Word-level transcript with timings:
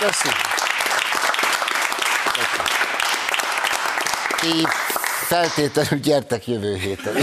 köszi. 0.00 0.28
Ti 4.40 4.66
feltétlenül 5.26 5.98
gyertek 5.98 6.46
jövő 6.46 6.76
héten. 6.76 7.14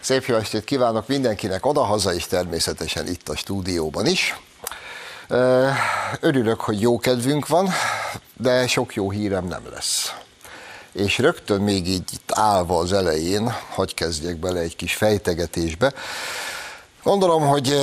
Szép 0.00 0.24
jó 0.24 0.36
estét 0.36 0.64
kívánok 0.64 1.08
mindenkinek 1.08 1.66
odahaza, 1.66 2.14
és 2.14 2.26
természetesen 2.26 3.06
itt 3.06 3.28
a 3.28 3.36
stúdióban 3.36 4.06
is. 4.06 4.36
Örülök, 6.20 6.60
hogy 6.60 6.80
jó 6.80 6.98
kedvünk 6.98 7.46
van, 7.46 7.72
de 8.36 8.66
sok 8.66 8.94
jó 8.94 9.10
hírem 9.10 9.46
nem 9.46 9.62
lesz. 9.72 10.12
És 10.92 11.18
rögtön 11.18 11.60
még 11.60 11.88
így 11.88 12.12
itt 12.12 12.30
állva 12.34 12.78
az 12.78 12.92
elején, 12.92 13.54
hogy 13.68 13.94
kezdjek 13.94 14.36
bele 14.36 14.60
egy 14.60 14.76
kis 14.76 14.94
fejtegetésbe. 14.94 15.92
Gondolom, 17.02 17.46
hogy 17.46 17.76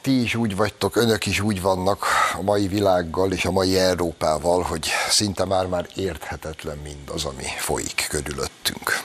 ti 0.00 0.22
is 0.22 0.34
úgy 0.34 0.56
vagytok, 0.56 0.96
önök 0.96 1.26
is 1.26 1.40
úgy 1.40 1.60
vannak 1.60 2.04
a 2.38 2.42
mai 2.42 2.68
világgal 2.68 3.32
és 3.32 3.44
a 3.44 3.50
mai 3.50 3.78
Európával, 3.78 4.62
hogy 4.62 4.88
szinte 5.08 5.44
már-már 5.44 5.86
érthetetlen 5.94 6.78
mindaz, 6.78 7.24
ami 7.24 7.46
folyik 7.58 8.06
körülöttünk. 8.08 9.02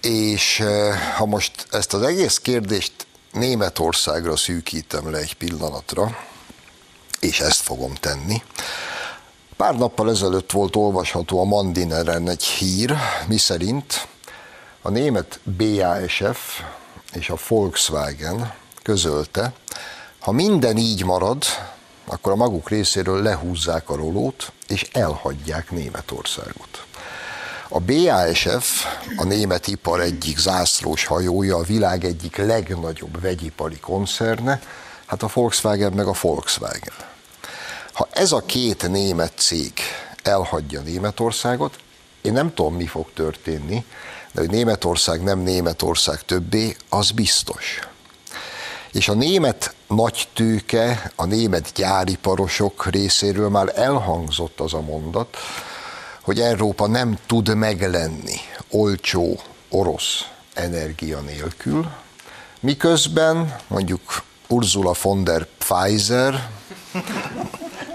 És 0.00 0.62
ha 1.16 1.26
most 1.26 1.66
ezt 1.70 1.94
az 1.94 2.02
egész 2.02 2.38
kérdést 2.38 2.92
Németországra 3.32 4.36
szűkítem 4.36 5.10
le 5.10 5.18
egy 5.18 5.34
pillanatra, 5.34 6.16
és 7.20 7.40
ezt 7.40 7.60
fogom 7.60 7.94
tenni. 7.94 8.42
Pár 9.56 9.76
nappal 9.76 10.10
ezelőtt 10.10 10.50
volt 10.50 10.76
olvasható 10.76 11.40
a 11.40 11.44
Mandineren 11.44 12.28
egy 12.28 12.44
hír, 12.44 12.94
miszerint 13.26 14.08
a 14.82 14.90
német 14.90 15.40
BASF 15.44 16.60
és 17.12 17.30
a 17.30 17.36
Volkswagen 17.48 18.54
közölte, 18.88 19.52
ha 20.18 20.32
minden 20.32 20.76
így 20.76 21.04
marad, 21.04 21.44
akkor 22.04 22.32
a 22.32 22.36
maguk 22.36 22.68
részéről 22.68 23.22
lehúzzák 23.22 23.90
a 23.90 23.96
rolót, 23.96 24.52
és 24.68 24.88
elhagyják 24.92 25.70
Németországot. 25.70 26.84
A 27.68 27.80
BASF, 27.80 28.84
a 29.16 29.24
német 29.24 29.66
ipar 29.66 30.00
egyik 30.00 30.38
zászlós 30.38 31.04
hajója, 31.04 31.56
a 31.56 31.62
világ 31.62 32.04
egyik 32.04 32.36
legnagyobb 32.36 33.20
vegyipari 33.20 33.78
koncerne, 33.78 34.60
hát 35.06 35.22
a 35.22 35.30
Volkswagen 35.32 35.92
meg 35.92 36.06
a 36.06 36.14
Volkswagen. 36.20 36.96
Ha 37.92 38.08
ez 38.10 38.32
a 38.32 38.40
két 38.40 38.88
német 38.88 39.32
cég 39.36 39.72
elhagyja 40.22 40.80
Németországot, 40.80 41.76
én 42.22 42.32
nem 42.32 42.54
tudom, 42.54 42.74
mi 42.74 42.86
fog 42.86 43.12
történni, 43.14 43.84
de 44.32 44.40
hogy 44.40 44.50
Németország 44.50 45.22
nem 45.22 45.38
Németország 45.38 46.22
többé, 46.22 46.76
az 46.88 47.10
biztos. 47.10 47.87
És 48.92 49.08
a 49.08 49.14
német 49.14 49.74
nagy 49.86 50.28
tőke, 50.34 51.12
a 51.16 51.24
német 51.24 51.72
gyáriparosok 51.74 52.86
részéről 52.86 53.48
már 53.48 53.72
elhangzott 53.74 54.60
az 54.60 54.74
a 54.74 54.80
mondat, 54.80 55.36
hogy 56.22 56.40
Európa 56.40 56.86
nem 56.86 57.18
tud 57.26 57.54
meglenni 57.54 58.36
olcsó 58.70 59.40
orosz 59.68 60.24
energia 60.54 61.20
nélkül, 61.20 61.86
miközben 62.60 63.56
mondjuk 63.66 64.22
Ursula 64.48 64.94
von 65.02 65.24
der 65.24 65.46
Pfizer 65.58 66.50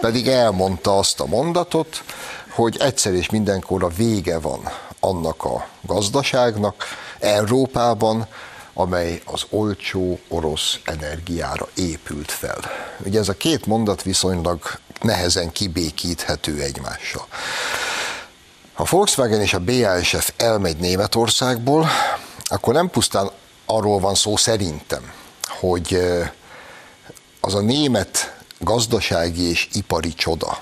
pedig 0.01 0.27
elmondta 0.27 0.97
azt 0.97 1.19
a 1.19 1.25
mondatot, 1.25 2.03
hogy 2.49 2.77
egyszer 2.79 3.13
és 3.13 3.29
mindenkorra 3.29 3.87
vége 3.87 4.39
van 4.39 4.69
annak 4.99 5.43
a 5.43 5.67
gazdaságnak. 5.81 6.83
Európában, 7.19 8.27
amely 8.73 9.21
az 9.25 9.45
olcsó 9.49 10.19
orosz 10.27 10.79
energiára 10.83 11.67
épült 11.75 12.31
fel. 12.31 12.59
Ugye 13.05 13.19
ez 13.19 13.29
a 13.29 13.33
két 13.33 13.65
mondat 13.65 14.03
viszonylag 14.03 14.61
nehezen 15.01 15.51
kibékíthető 15.51 16.61
egymással. 16.61 17.27
Ha 18.73 18.87
Volkswagen 18.89 19.41
és 19.41 19.53
a 19.53 19.59
BASF 19.59 20.29
elmegy 20.37 20.77
Németországból, 20.77 21.87
akkor 22.43 22.73
nem 22.73 22.89
pusztán 22.89 23.29
arról 23.65 23.99
van 23.99 24.15
szó 24.15 24.35
szerintem, 24.35 25.11
hogy 25.59 25.99
az 27.39 27.53
a 27.53 27.61
német 27.61 28.35
gazdasági 28.59 29.49
és 29.49 29.69
ipari 29.73 30.13
csoda, 30.13 30.57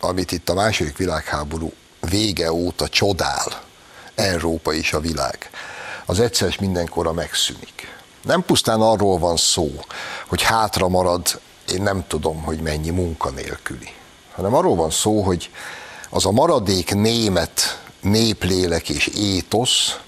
amit 0.00 0.32
itt 0.32 0.48
a 0.48 0.54
második 0.54 0.96
világháború 0.96 1.72
vége 2.00 2.52
óta 2.52 2.88
csodál 2.88 3.62
Európa 4.14 4.72
és 4.72 4.92
a 4.92 5.00
világ, 5.00 5.50
az 6.06 6.20
egyszer 6.20 6.48
és 6.48 6.58
mindenkorra 6.58 7.12
megszűnik. 7.12 7.94
Nem 8.22 8.44
pusztán 8.44 8.80
arról 8.80 9.18
van 9.18 9.36
szó, 9.36 9.70
hogy 10.26 10.42
hátra 10.42 10.88
marad, 10.88 11.40
én 11.72 11.82
nem 11.82 12.04
tudom, 12.06 12.42
hogy 12.42 12.60
mennyi 12.60 12.90
munkanélküli, 12.90 13.92
hanem 14.34 14.54
arról 14.54 14.76
van 14.76 14.90
szó, 14.90 15.22
hogy 15.22 15.50
az 16.10 16.26
a 16.26 16.30
maradék 16.30 16.94
német 16.94 17.80
néplélek 18.00 18.88
és 18.88 19.06
étosz, 19.06 19.98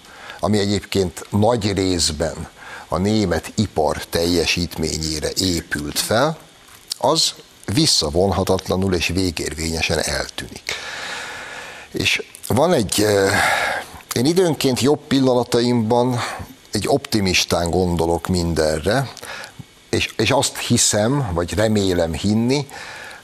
ami 0.41 0.59
egyébként 0.59 1.27
nagy 1.31 1.73
részben 1.73 2.49
a 2.89 2.99
német 2.99 3.53
ipar 3.55 4.05
teljesítményére 4.05 5.29
épült 5.37 5.99
fel, 5.99 6.39
az 6.99 7.35
visszavonhatatlanul 7.65 8.95
és 8.95 9.07
végérvényesen 9.07 9.99
eltűnik. 9.99 10.75
És 11.91 12.23
van 12.47 12.73
egy, 12.73 13.07
én 14.19 14.25
időnként 14.25 14.81
jobb 14.81 15.01
pillanataimban 15.09 16.19
egy 16.73 16.85
optimistán 16.89 17.71
gondolok 17.71 18.27
mindenre, 18.27 19.13
és, 19.91 20.13
és 20.17 20.31
azt 20.31 20.57
hiszem, 20.57 21.31
vagy 21.33 21.55
remélem 21.55 22.13
hinni, 22.13 22.67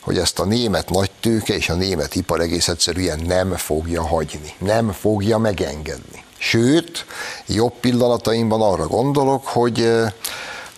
hogy 0.00 0.19
ezt 0.19 0.38
a 0.38 0.44
német 0.44 0.91
nagytőke 0.91 1.55
és 1.55 1.69
a 1.69 1.75
német 1.75 2.15
ipar 2.15 2.41
egész 2.41 2.69
egyszerűen 2.69 3.21
nem 3.27 3.56
fogja 3.56 4.06
hagyni, 4.06 4.55
nem 4.59 4.93
fogja 4.93 5.38
megengedni. 5.38 6.25
Sőt, 6.38 7.06
jobb 7.47 7.72
pillanataimban 7.81 8.62
arra 8.62 8.87
gondolok, 8.87 9.47
hogy 9.47 9.91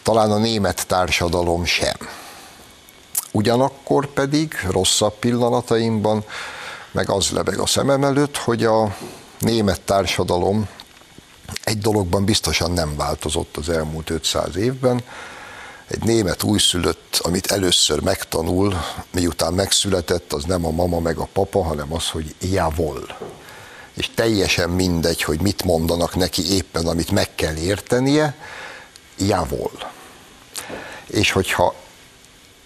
talán 0.03 0.31
a 0.31 0.39
német 0.39 0.87
társadalom 0.87 1.65
sem. 1.65 1.97
Ugyanakkor 3.33 4.07
pedig 4.07 4.55
rosszabb 4.71 5.15
pillanataimban 5.19 6.25
meg 6.93 7.11
az 7.11 7.31
lebeg 7.31 7.59
a 7.59 7.67
szemem 7.67 8.05
előtt, 8.05 8.37
hogy 8.37 8.65
a 8.65 8.97
német 9.39 9.81
társadalom 9.81 10.69
egy 11.65 11.79
dologban 11.79 12.25
biztosan 12.25 12.71
nem 12.71 12.97
változott 12.97 13.57
az 13.57 13.69
elmúlt 13.69 14.11
500 14.11 14.57
évben, 14.57 15.03
egy 15.87 16.03
német 16.03 16.43
újszülött, 16.43 17.19
amit 17.23 17.47
először 17.47 18.01
megtanul, 18.01 18.75
miután 19.13 19.53
megszületett, 19.53 20.33
az 20.33 20.45
nem 20.45 20.67
a 20.67 20.71
mama 20.71 21.01
meg 21.01 21.19
a 21.19 21.29
papa, 21.33 21.65
hanem 21.65 21.93
az, 21.93 22.09
hogy 22.09 22.35
javol. 22.41 23.19
És 23.95 24.11
teljesen 24.15 24.71
mindegy, 24.71 25.23
hogy 25.23 25.41
mit 25.41 25.65
mondanak 25.65 26.17
neki 26.17 26.55
éppen, 26.55 26.87
amit 26.87 27.11
meg 27.11 27.35
kell 27.35 27.57
értenie, 27.57 28.37
javol. 29.19 29.71
És 31.07 31.31
hogyha 31.31 31.75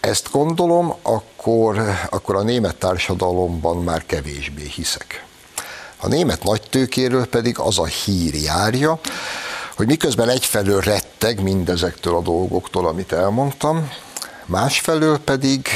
ezt 0.00 0.28
gondolom, 0.31 0.94
akkor, 1.02 1.81
akkor 2.11 2.37
a 2.37 2.43
német 2.43 2.76
társadalomban 2.76 3.76
már 3.76 4.06
kevésbé 4.06 4.67
hiszek. 4.67 5.25
A 6.00 6.08
német 6.08 6.43
nagytőkéről 6.43 7.26
pedig 7.26 7.58
az 7.58 7.79
a 7.79 7.87
hír 7.87 8.35
járja, 8.35 9.00
hogy 9.76 9.87
miközben 9.87 10.29
egyfelől 10.29 10.81
retteg 10.81 11.43
mindezektől 11.43 12.17
a 12.17 12.23
dolgoktól, 12.23 12.87
amit 12.87 13.12
elmondtam, 13.12 13.91
másfelől 14.47 15.19
pedig 15.19 15.69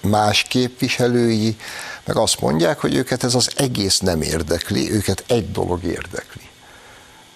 más 0.00 0.42
képviselői 0.42 1.56
meg 2.04 2.16
azt 2.16 2.40
mondják, 2.40 2.80
hogy 2.80 2.94
őket 2.94 3.24
ez 3.24 3.34
az 3.34 3.50
egész 3.56 3.98
nem 3.98 4.22
érdekli, 4.22 4.92
őket 4.92 5.24
egy 5.26 5.50
dolog 5.50 5.84
érdekli. 5.84 6.48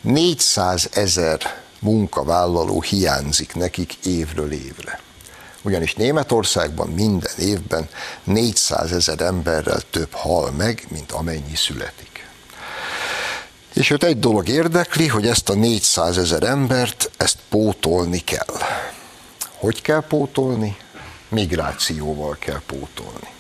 400 0.01 0.89
ezer 0.93 1.63
munkavállaló 1.79 2.83
hiányzik 2.83 3.55
nekik 3.55 3.95
évről 4.05 4.53
évre. 4.53 5.01
Ugyanis 5.65 5.95
Németországban 5.95 6.89
minden 6.89 7.33
évben 7.39 7.89
400 8.25 8.93
ezer 8.93 9.21
emberrel 9.21 9.81
több 9.91 10.13
hal 10.13 10.51
meg, 10.51 10.87
mint 10.89 11.13
amennyi 11.13 11.55
születik. 11.55 12.29
És 13.75 13.91
őt 13.91 14.05
egy 14.05 14.19
dolog 14.19 14.49
érdekli, 14.49 15.09
hogy 15.09 15.27
ezt 15.27 15.49
a 15.49 15.55
400 15.55 16.19
ezer 16.19 16.43
embert, 16.43 17.11
ezt 17.17 17.39
pótolni 17.49 18.19
kell. 18.19 18.57
Hogy 19.55 19.83
kell 19.83 20.05
pótolni? 20.09 20.77
Migrációval 21.29 22.37
kell 22.39 22.61
pótolni. 22.67 23.33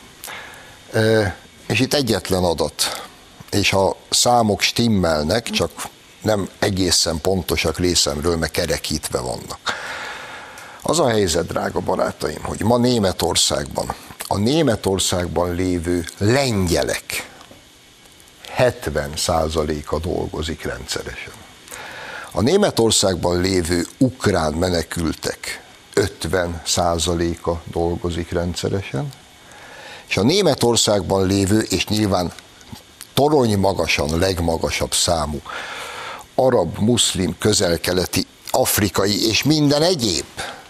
És 1.66 1.80
itt 1.80 1.94
egyetlen 1.94 2.44
adat, 2.44 3.02
és 3.50 3.72
a 3.72 3.96
számok 4.10 4.60
stimmelnek, 4.60 5.50
csak 5.50 5.70
nem 6.22 6.48
egészen 6.58 7.20
pontosak 7.20 7.78
részemről, 7.78 8.36
mert 8.36 8.52
kerekítve 8.52 9.20
vannak. 9.20 9.60
Az 10.86 10.98
a 10.98 11.08
helyzet, 11.08 11.46
drága 11.46 11.80
barátaim, 11.80 12.42
hogy 12.42 12.62
ma 12.62 12.78
Németországban, 12.78 13.94
a 14.26 14.36
Németországban 14.36 15.54
lévő 15.54 16.04
lengyelek, 16.18 17.30
70%-a 18.58 19.98
dolgozik 19.98 20.62
rendszeresen. 20.62 21.32
A 22.32 22.40
Németországban 22.40 23.40
lévő 23.40 23.86
ukrán 23.98 24.52
menekültek 24.52 25.62
50 25.94 26.62
százaléka 26.66 27.62
dolgozik 27.64 28.30
rendszeresen, 28.30 29.08
és 30.08 30.16
a 30.16 30.22
Németországban 30.22 31.26
lévő, 31.26 31.60
és 31.60 31.86
nyilván 31.86 32.32
torony 33.14 33.58
magasan 33.58 34.18
legmagasabb 34.18 34.94
számú 34.94 35.40
arab, 36.34 36.78
muszlim, 36.78 37.38
közelkeleti, 37.38 38.26
afrikai 38.50 39.28
és 39.28 39.42
minden 39.42 39.82
egyéb 39.82 40.24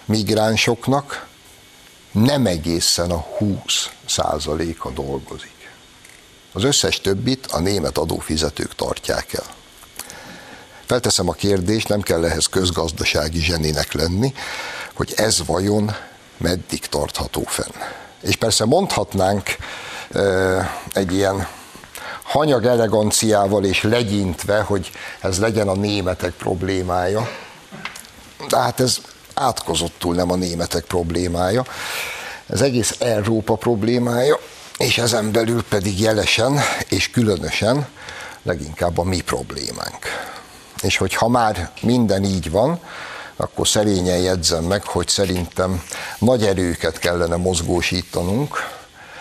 migránsoknak 0.05 1.27
nem 2.12 2.47
egészen 2.47 3.11
a 3.11 3.27
20 3.39 3.91
százaléka 4.06 4.91
dolgozik. 4.91 5.71
Az 6.53 6.65
összes 6.65 7.01
többit 7.01 7.47
a 7.47 7.59
német 7.59 7.99
adófizetők 7.99 8.75
tartják 8.75 9.33
el. 9.33 9.47
Felteszem 10.87 11.29
a 11.29 11.33
kérdést, 11.33 11.89
nem 11.89 12.01
kell 12.01 12.25
ehhez 12.25 12.47
közgazdasági 12.47 13.41
zseninek 13.41 13.93
lenni, 13.93 14.35
hogy 14.95 15.12
ez 15.17 15.47
vajon 15.47 15.97
meddig 16.37 16.87
tartható 16.87 17.43
fenn. 17.43 17.83
És 18.21 18.37
persze 18.37 18.65
mondhatnánk 18.65 19.57
egy 20.93 21.12
ilyen 21.12 21.49
hanyag 22.23 22.65
eleganciával 22.65 23.65
és 23.65 23.83
legyintve, 23.83 24.61
hogy 24.61 24.91
ez 25.21 25.39
legyen 25.39 25.69
a 25.69 25.75
németek 25.75 26.33
problémája. 26.33 27.29
De 28.49 28.59
hát 28.59 28.81
ez 28.81 29.00
átkozottul 29.35 30.15
nem 30.15 30.31
a 30.31 30.37
németek 30.37 30.85
problémája. 30.85 31.65
Ez 32.47 32.61
egész 32.61 32.97
Európa 32.99 33.55
problémája, 33.55 34.39
és 34.79 34.99
ezen 34.99 35.33
belül 35.33 35.63
pedig 35.63 36.01
jelesen 36.01 36.61
és 36.89 37.11
különösen 37.11 37.87
leginkább 38.43 38.99
a 38.99 39.05
mi 39.05 39.21
problémánk. 39.21 39.99
És 40.83 40.97
hogy 40.97 41.15
ha 41.15 41.29
már 41.29 41.71
minden 41.81 42.25
így 42.25 42.51
van, 42.51 42.81
akkor 43.37 43.69
szerényen 43.69 44.19
jegyzem 44.19 44.65
meg, 44.65 44.85
hogy 44.85 45.09
szerintem 45.09 45.83
nagy 46.19 46.47
erőket 46.47 46.99
kellene 46.99 47.37
mozgósítanunk, 47.37 48.57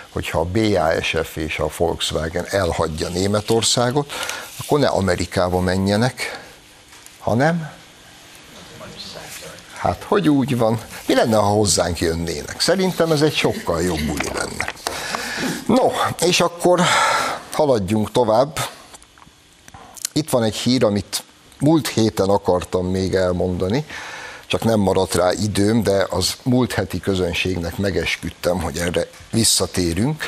hogyha 0.10 0.40
a 0.40 0.46
BASF 0.46 1.36
és 1.36 1.60
a 1.60 1.70
Volkswagen 1.78 2.46
elhagyja 2.50 3.10
Németországot, 3.10 4.12
akkor 4.58 4.80
ne 4.80 4.88
Amerikába 4.88 5.60
menjenek, 5.60 6.42
hanem 7.20 7.72
Hát, 9.84 10.04
hogy 10.04 10.30
úgy 10.30 10.58
van? 10.58 10.80
Mi 11.08 11.14
lenne, 11.14 11.36
ha 11.36 11.48
hozzánk 11.48 12.00
jönnének? 12.00 12.60
Szerintem 12.60 13.12
ez 13.12 13.22
egy 13.22 13.36
sokkal 13.36 13.82
jobb 13.82 14.00
buli 14.00 14.28
lenne. 14.34 14.74
No, 15.68 15.92
és 16.26 16.42
akkor 16.42 16.82
haladjunk 17.52 18.12
tovább. 18.12 18.60
Itt 20.14 20.30
van 20.30 20.44
egy 20.44 20.56
hír, 20.56 20.84
amit 20.84 21.24
múlt 21.60 21.88
héten 21.88 22.30
akartam 22.30 22.86
még 22.86 23.14
elmondani, 23.14 23.86
csak 24.48 24.64
nem 24.64 24.80
maradt 24.80 25.16
rá 25.16 25.32
időm, 25.32 25.84
de 25.84 26.08
az 26.10 26.34
múlt 26.44 26.74
heti 26.74 27.00
közönségnek 27.00 27.78
megesküdtem, 27.78 28.62
hogy 28.62 28.78
erre 28.78 29.08
visszatérünk, 29.32 30.24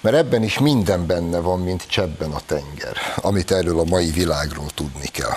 mert 0.00 0.16
ebben 0.16 0.42
is 0.42 0.58
minden 0.58 1.06
benne 1.06 1.38
van, 1.38 1.60
mint 1.60 1.86
csebben 1.88 2.30
a 2.30 2.40
tenger, 2.46 2.96
amit 3.16 3.50
erről 3.50 3.80
a 3.80 3.84
mai 3.84 4.10
világról 4.10 4.68
tudni 4.74 5.06
kell. 5.06 5.36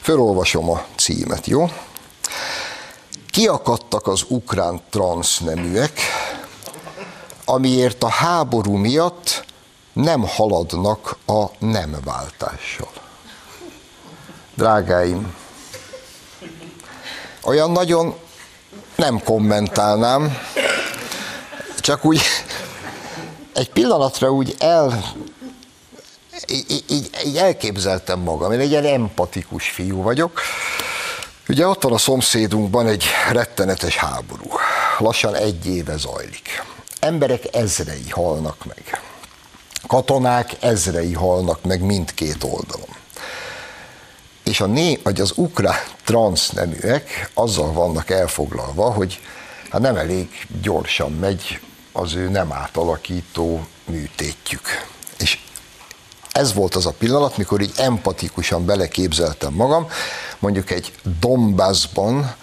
Fölolvasom 0.00 0.70
a 0.70 0.84
címet, 0.96 1.46
jó? 1.46 1.68
Kiakadtak 3.32 4.06
az 4.06 4.24
ukrán 4.28 4.80
transzneműek, 4.90 6.00
amiért 7.44 8.02
a 8.02 8.08
háború 8.08 8.76
miatt 8.76 9.44
nem 9.92 10.22
haladnak 10.28 11.16
a 11.26 11.44
nemváltással. 11.58 12.90
Drágáim, 14.54 15.34
olyan 17.42 17.70
nagyon 17.70 18.14
nem 18.96 19.22
kommentálnám, 19.24 20.38
csak 21.80 22.04
úgy 22.04 22.20
egy 23.52 23.70
pillanatra 23.70 24.32
úgy 24.32 24.54
el, 24.58 25.14
így, 26.46 26.84
így, 26.88 27.10
így 27.24 27.36
elképzeltem 27.36 28.20
magam, 28.20 28.52
én 28.52 28.60
egy 28.60 28.70
ilyen 28.70 28.84
empatikus 28.84 29.70
fiú 29.70 30.02
vagyok. 30.02 30.40
Ugye 31.52 31.66
ott 31.66 31.82
van 31.82 31.92
a 31.92 31.98
szomszédunkban 31.98 32.86
egy 32.86 33.04
rettenetes 33.32 33.96
háború. 33.96 34.50
Lassan 34.98 35.34
egy 35.34 35.66
éve 35.66 35.96
zajlik. 35.96 36.62
Emberek 37.00 37.54
ezrei 37.54 38.10
halnak 38.10 38.64
meg. 38.64 39.00
Katonák 39.86 40.56
ezrei 40.60 41.12
halnak 41.12 41.64
meg 41.64 41.80
mindkét 41.80 42.44
oldalon. 42.44 42.96
És 44.42 44.60
a 44.60 44.66
né, 44.66 44.98
vagy 45.02 45.20
az 45.20 45.32
ukrán 45.36 45.80
transzneműek 46.04 47.30
azzal 47.34 47.72
vannak 47.72 48.10
elfoglalva, 48.10 48.90
hogy 48.90 49.20
hát 49.70 49.80
nem 49.80 49.96
elég 49.96 50.46
gyorsan 50.62 51.12
megy 51.12 51.60
az 51.92 52.14
ő 52.14 52.28
nem 52.28 52.52
átalakító 52.52 53.66
műtétjük. 53.84 54.86
És 55.18 55.38
ez 56.32 56.54
volt 56.54 56.74
az 56.74 56.86
a 56.86 56.94
pillanat, 56.98 57.36
mikor 57.36 57.60
így 57.60 57.72
empatikusan 57.76 58.64
beleképzeltem 58.64 59.52
magam, 59.52 59.86
mondjuk 60.38 60.70
egy 60.70 60.92
Donbassban, 61.20 62.34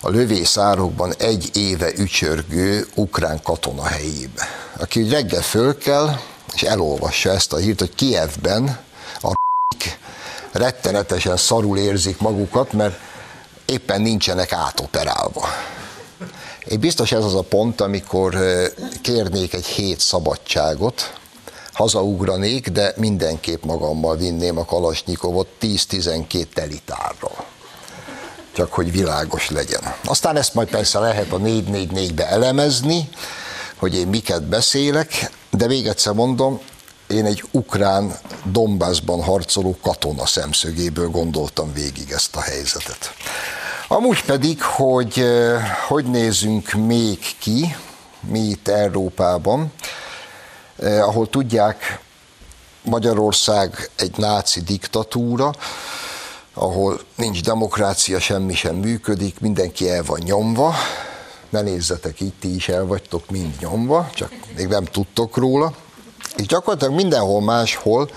a 0.00 0.10
lövészárokban 0.10 1.14
egy 1.18 1.50
éve 1.56 1.92
ücsörgő 1.96 2.86
ukrán 2.94 3.42
katona 3.42 3.84
helyébe, 3.84 4.48
aki 4.78 5.02
úgy 5.02 5.10
reggel 5.10 5.42
föl 5.42 5.78
kell, 5.78 6.18
és 6.54 6.62
elolvassa 6.62 7.30
ezt 7.30 7.52
a 7.52 7.56
hírt, 7.56 7.78
hogy 7.78 7.94
Kievben 7.94 8.78
a 9.22 9.32
rettenetesen 10.52 11.36
szarul 11.36 11.78
érzik 11.78 12.20
magukat, 12.20 12.72
mert 12.72 12.98
éppen 13.64 14.00
nincsenek 14.00 14.52
átoperálva. 14.52 15.48
Én 16.64 16.80
biztos 16.80 17.12
ez 17.12 17.24
az 17.24 17.34
a 17.34 17.42
pont, 17.42 17.80
amikor 17.80 18.36
kérnék 19.02 19.54
egy 19.54 19.66
hét 19.66 20.00
szabadságot, 20.00 21.12
hazaugranék, 21.74 22.68
de 22.68 22.92
mindenképp 22.96 23.64
magammal 23.64 24.16
vinném 24.16 24.58
a 24.58 24.64
Kalasnyikovot 24.64 25.48
10-12 25.60 26.44
telitárral. 26.54 27.44
Csak 28.52 28.72
hogy 28.72 28.92
világos 28.92 29.50
legyen. 29.50 29.94
Aztán 30.04 30.36
ezt 30.36 30.54
majd 30.54 30.68
persze 30.68 30.98
lehet 30.98 31.32
a 31.32 31.38
444-be 31.38 32.28
elemezni, 32.28 33.08
hogy 33.76 33.94
én 33.94 34.06
miket 34.06 34.42
beszélek, 34.42 35.30
de 35.50 35.66
még 35.66 35.86
egyszer 35.86 36.12
mondom, 36.12 36.60
én 37.06 37.24
egy 37.24 37.44
ukrán 37.50 38.18
Donbassban 38.44 39.22
harcoló 39.22 39.76
katona 39.82 40.26
szemszögéből 40.26 41.08
gondoltam 41.08 41.72
végig 41.72 42.10
ezt 42.10 42.36
a 42.36 42.40
helyzetet. 42.40 43.14
Amúgy 43.88 44.24
pedig, 44.24 44.62
hogy 44.62 45.24
hogy 45.88 46.04
nézünk 46.04 46.72
még 46.72 47.18
ki, 47.38 47.76
mi 48.20 48.38
itt 48.38 48.68
Európában, 48.68 49.72
ahol 50.78 51.28
tudják, 51.28 52.00
Magyarország 52.82 53.90
egy 53.96 54.16
náci 54.16 54.60
diktatúra, 54.60 55.52
ahol 56.54 57.00
nincs 57.16 57.42
demokrácia, 57.42 58.20
semmi 58.20 58.54
sem 58.54 58.74
működik, 58.74 59.40
mindenki 59.40 59.90
el 59.90 60.02
van 60.02 60.20
nyomva, 60.24 60.74
ne 61.48 61.60
nézzetek 61.60 62.20
itt, 62.20 62.40
ti 62.40 62.54
is 62.54 62.68
el 62.68 62.84
vagytok 62.84 63.30
mind 63.30 63.54
nyomva, 63.60 64.10
csak 64.14 64.32
még 64.56 64.66
nem 64.66 64.84
tudtok 64.84 65.36
róla, 65.36 65.74
és 66.36 66.46
gyakorlatilag 66.46 66.94
mindenhol 66.94 67.40
máshol 67.40 68.10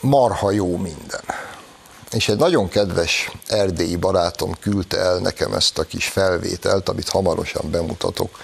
marha 0.00 0.50
jó 0.50 0.76
minden. 0.76 1.24
És 2.10 2.28
egy 2.28 2.38
nagyon 2.38 2.68
kedves 2.68 3.30
erdélyi 3.46 3.96
barátom 3.96 4.54
küldte 4.60 4.98
el 4.98 5.18
nekem 5.18 5.52
ezt 5.52 5.78
a 5.78 5.82
kis 5.82 6.06
felvételt, 6.06 6.88
amit 6.88 7.08
hamarosan 7.08 7.70
bemutatok 7.70 8.38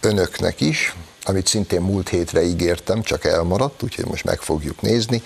önöknek 0.00 0.60
is, 0.60 0.94
amit 1.22 1.46
szintén 1.46 1.80
múlt 1.80 2.08
hétre 2.08 2.42
ígértem, 2.42 3.02
csak 3.02 3.24
elmaradt, 3.24 3.82
úgyhogy 3.82 4.04
most 4.04 4.24
meg 4.24 4.40
fogjuk 4.40 4.80
nézni, 4.80 5.22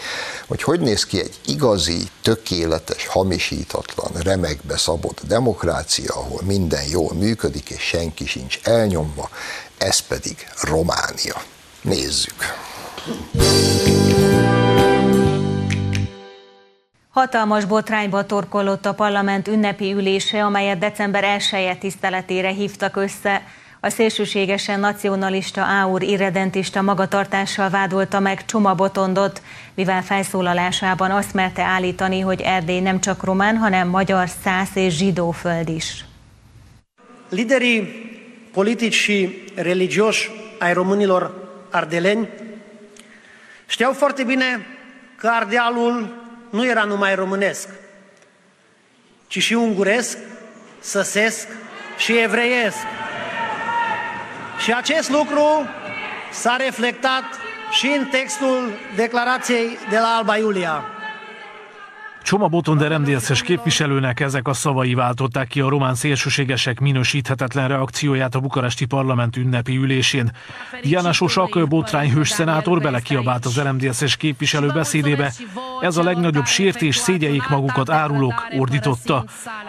hogy 0.46 0.62
hogy 0.62 0.80
néz 0.80 1.04
ki 1.04 1.20
egy 1.20 1.38
igazi, 1.46 2.08
tökéletes, 2.22 3.06
hamisítatlan, 3.06 4.12
remekbe 4.22 4.76
szabott 4.76 5.20
demokrácia, 5.26 6.14
ahol 6.14 6.42
minden 6.42 6.84
jól 6.90 7.14
működik, 7.14 7.70
és 7.70 7.82
senki 7.82 8.26
sincs 8.26 8.58
elnyomva, 8.62 9.28
ez 9.78 9.98
pedig 9.98 10.46
Románia. 10.60 11.42
Nézzük! 11.82 12.34
Hatalmas 17.14 17.64
botrányba 17.64 18.26
torkollott 18.26 18.86
a 18.86 18.94
parlament 18.94 19.48
ünnepi 19.48 19.92
ülése, 19.92 20.44
amelyet 20.44 20.78
december 20.78 21.24
1 21.24 21.42
-e 21.52 21.76
tiszteletére 21.76 22.48
hívtak 22.48 22.96
össze. 22.96 23.42
A 23.84 23.90
szélsőségesen 23.90 24.80
nacionalista 24.80 25.60
áur 25.60 26.02
irredentista 26.02 26.82
magatartással 26.82 27.70
vádolta 27.70 28.20
meg 28.20 28.44
Csoma 28.44 28.74
Botondot, 28.74 29.42
mivel 29.74 30.02
felszólalásában 30.02 31.10
azt 31.10 31.34
merte 31.34 31.62
állítani, 31.62 32.20
hogy 32.20 32.40
Erdély 32.40 32.80
nem 32.80 33.00
csak 33.00 33.24
román, 33.24 33.56
hanem 33.56 33.88
magyar, 33.88 34.28
szász 34.42 34.74
és 34.74 34.94
zsidó 34.94 35.30
föld 35.30 35.68
is. 35.68 36.04
Liderii 37.28 37.80
politici 38.52 38.94
și 38.96 39.44
religioși 39.54 40.30
ai 40.58 40.72
românilor 40.72 41.52
ardeleni 41.70 42.28
știau 43.66 43.92
foarte 43.92 44.22
bine 44.22 44.66
că 45.16 45.28
Ardealul 45.28 46.22
nu 46.50 46.66
era 46.66 46.84
numai 46.84 47.14
românesc, 47.14 47.68
ci 49.26 49.38
și 49.38 49.54
unguresc, 49.54 50.18
săsesc 50.80 51.48
și 51.96 52.18
evreiesc. 52.18 52.86
Și 54.58 54.72
acest 54.72 55.10
lucru 55.10 55.68
s-a 56.30 56.56
reflectat 56.58 57.24
și 57.70 57.96
în 57.98 58.06
textul 58.06 58.72
declarației 58.96 59.78
de 59.90 59.98
la 59.98 60.16
Alba 60.18 60.36
Iulia. 60.36 60.84
Csoma 62.24 62.46
Botonder 62.46 62.98
MDSZ-es 62.98 63.42
képviselőnek 63.42 64.20
ezek 64.20 64.48
a 64.48 64.52
szavai 64.52 64.94
váltották 64.94 65.46
ki 65.48 65.60
a 65.60 65.68
román 65.68 65.94
szélsőségesek 65.94 66.80
minősíthetetlen 66.80 67.68
reakcióját 67.68 68.34
a 68.34 68.40
bukaresti 68.40 68.84
parlament 68.84 69.36
ünnepi 69.36 69.76
ülésén. 69.76 70.30
Diana 70.82 71.12
Sosak, 71.12 71.68
botrányhős 71.68 72.28
szenátor 72.28 72.80
belekiabált 72.80 73.44
az 73.44 73.60
MDSZ-es 73.72 74.16
képviselő 74.16 74.68
beszédébe. 74.68 75.32
Ez 75.80 75.96
a 75.96 76.02
legnagyobb 76.02 76.46
sértés, 76.46 76.96
szégyeljék 76.96 77.48
magukat 77.48 77.90
árulók, 77.90 78.46
ordította. 78.58 79.24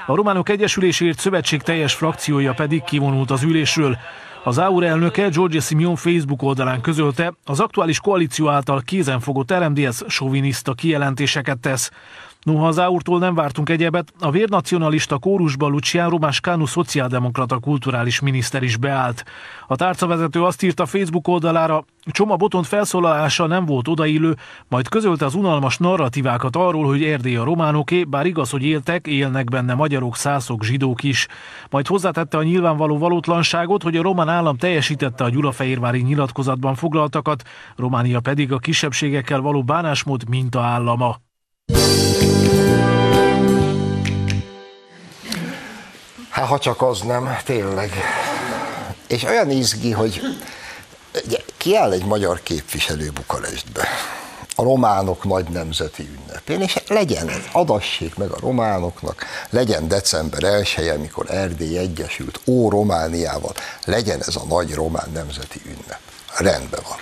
A 0.05 0.15
Románok 0.15 0.49
Egyesülésért 0.49 1.19
Szövetség 1.19 1.61
teljes 1.61 1.93
frakciója 1.93 2.53
pedig 2.53 2.83
kivonult 2.83 3.31
az 3.31 3.43
ülésről. 3.43 3.97
Az 4.47 4.57
AUR 4.57 4.83
elnöke 4.83 5.29
George 5.29 5.59
Simeon 5.59 5.95
Facebook 5.95 6.41
oldalán 6.41 6.81
közölte, 6.81 7.33
az 7.45 7.59
aktuális 7.59 7.99
koalíció 7.99 8.49
által 8.49 8.81
kézenfogott 8.81 9.53
RMDS 9.53 10.03
soviniszta 10.07 10.73
kijelentéseket 10.73 11.59
tesz. 11.59 11.91
Noha 12.45 12.67
az 12.67 12.79
áurtól 12.79 13.19
nem 13.19 13.35
vártunk 13.35 13.69
egyebet, 13.69 14.13
a 14.19 14.31
vérnacionalista 14.31 15.17
kórusba 15.17 15.67
Luciano 15.67 16.17
Mascanu 16.17 16.65
szociáldemokrata 16.65 17.59
kulturális 17.59 18.19
miniszter 18.19 18.63
is 18.63 18.77
beállt. 18.77 19.25
A 19.67 19.75
tárcavezető 19.75 20.43
azt 20.43 20.63
írta 20.63 20.85
Facebook 20.85 21.27
oldalára, 21.27 21.85
Csoma 22.11 22.35
Botont 22.35 22.67
felszólalása 22.67 23.45
nem 23.45 23.65
volt 23.65 23.87
odaillő, 23.87 24.35
majd 24.67 24.87
közölte 24.87 25.25
az 25.25 25.35
unalmas 25.35 25.77
narratívákat 25.77 26.55
arról, 26.55 26.85
hogy 26.85 27.03
Erdély 27.03 27.35
a 27.35 27.43
románoké, 27.43 28.03
bár 28.03 28.25
igaz, 28.25 28.49
hogy 28.49 28.63
éltek, 28.63 29.07
élnek 29.07 29.45
benne 29.45 29.73
magyarok, 29.73 30.15
szászok, 30.15 30.63
zsidók 30.63 31.03
is. 31.03 31.27
Majd 31.69 31.87
hozzátette 31.87 32.37
a 32.37 32.43
nyilvánvaló 32.43 32.97
valótlanságot, 32.97 33.83
hogy 33.83 33.97
a 33.97 34.01
román 34.01 34.29
állam 34.35 34.57
teljesítette 34.57 35.23
a 35.23 35.29
Gyulafehérvári 35.29 36.01
nyilatkozatban 36.01 36.75
foglaltakat, 36.75 37.43
Románia 37.75 38.19
pedig 38.19 38.51
a 38.51 38.57
kisebbségekkel 38.57 39.39
való 39.39 39.63
bánásmód 39.63 40.29
mintaállama. 40.29 41.17
Hát 46.29 46.47
ha 46.47 46.59
csak 46.59 46.81
az 46.81 47.01
nem, 47.01 47.29
tényleg. 47.43 47.91
És 49.07 49.23
olyan 49.23 49.49
izgi, 49.49 49.91
hogy 49.91 50.21
kiáll 51.57 51.91
egy 51.91 52.05
magyar 52.05 52.39
képviselő 52.43 53.11
Bukarestbe, 53.13 53.87
a 54.55 54.63
románok 54.63 55.23
nagy 55.23 55.45
nemzeti 55.49 56.09
ünnepén, 56.17 56.61
és 56.61 56.83
legyen 56.87 57.29
ez, 57.29 57.41
adassék 57.51 58.15
meg 58.15 58.29
a 58.29 58.39
románoknak, 58.39 59.25
legyen 59.49 59.87
december 59.87 60.43
1 60.43 60.91
amikor 60.95 61.31
Erdély 61.31 61.77
egyesült, 61.77 62.39
ó 62.45 62.69
Romániával, 62.69 63.53
legyen 63.85 64.21
ez 64.27 64.35
a 64.35 64.45
nagy 64.47 64.73
román 64.73 65.09
nemzeti 65.13 65.61
ünnep. 65.65 65.99
Rendben 66.37 66.81
van 66.87 66.97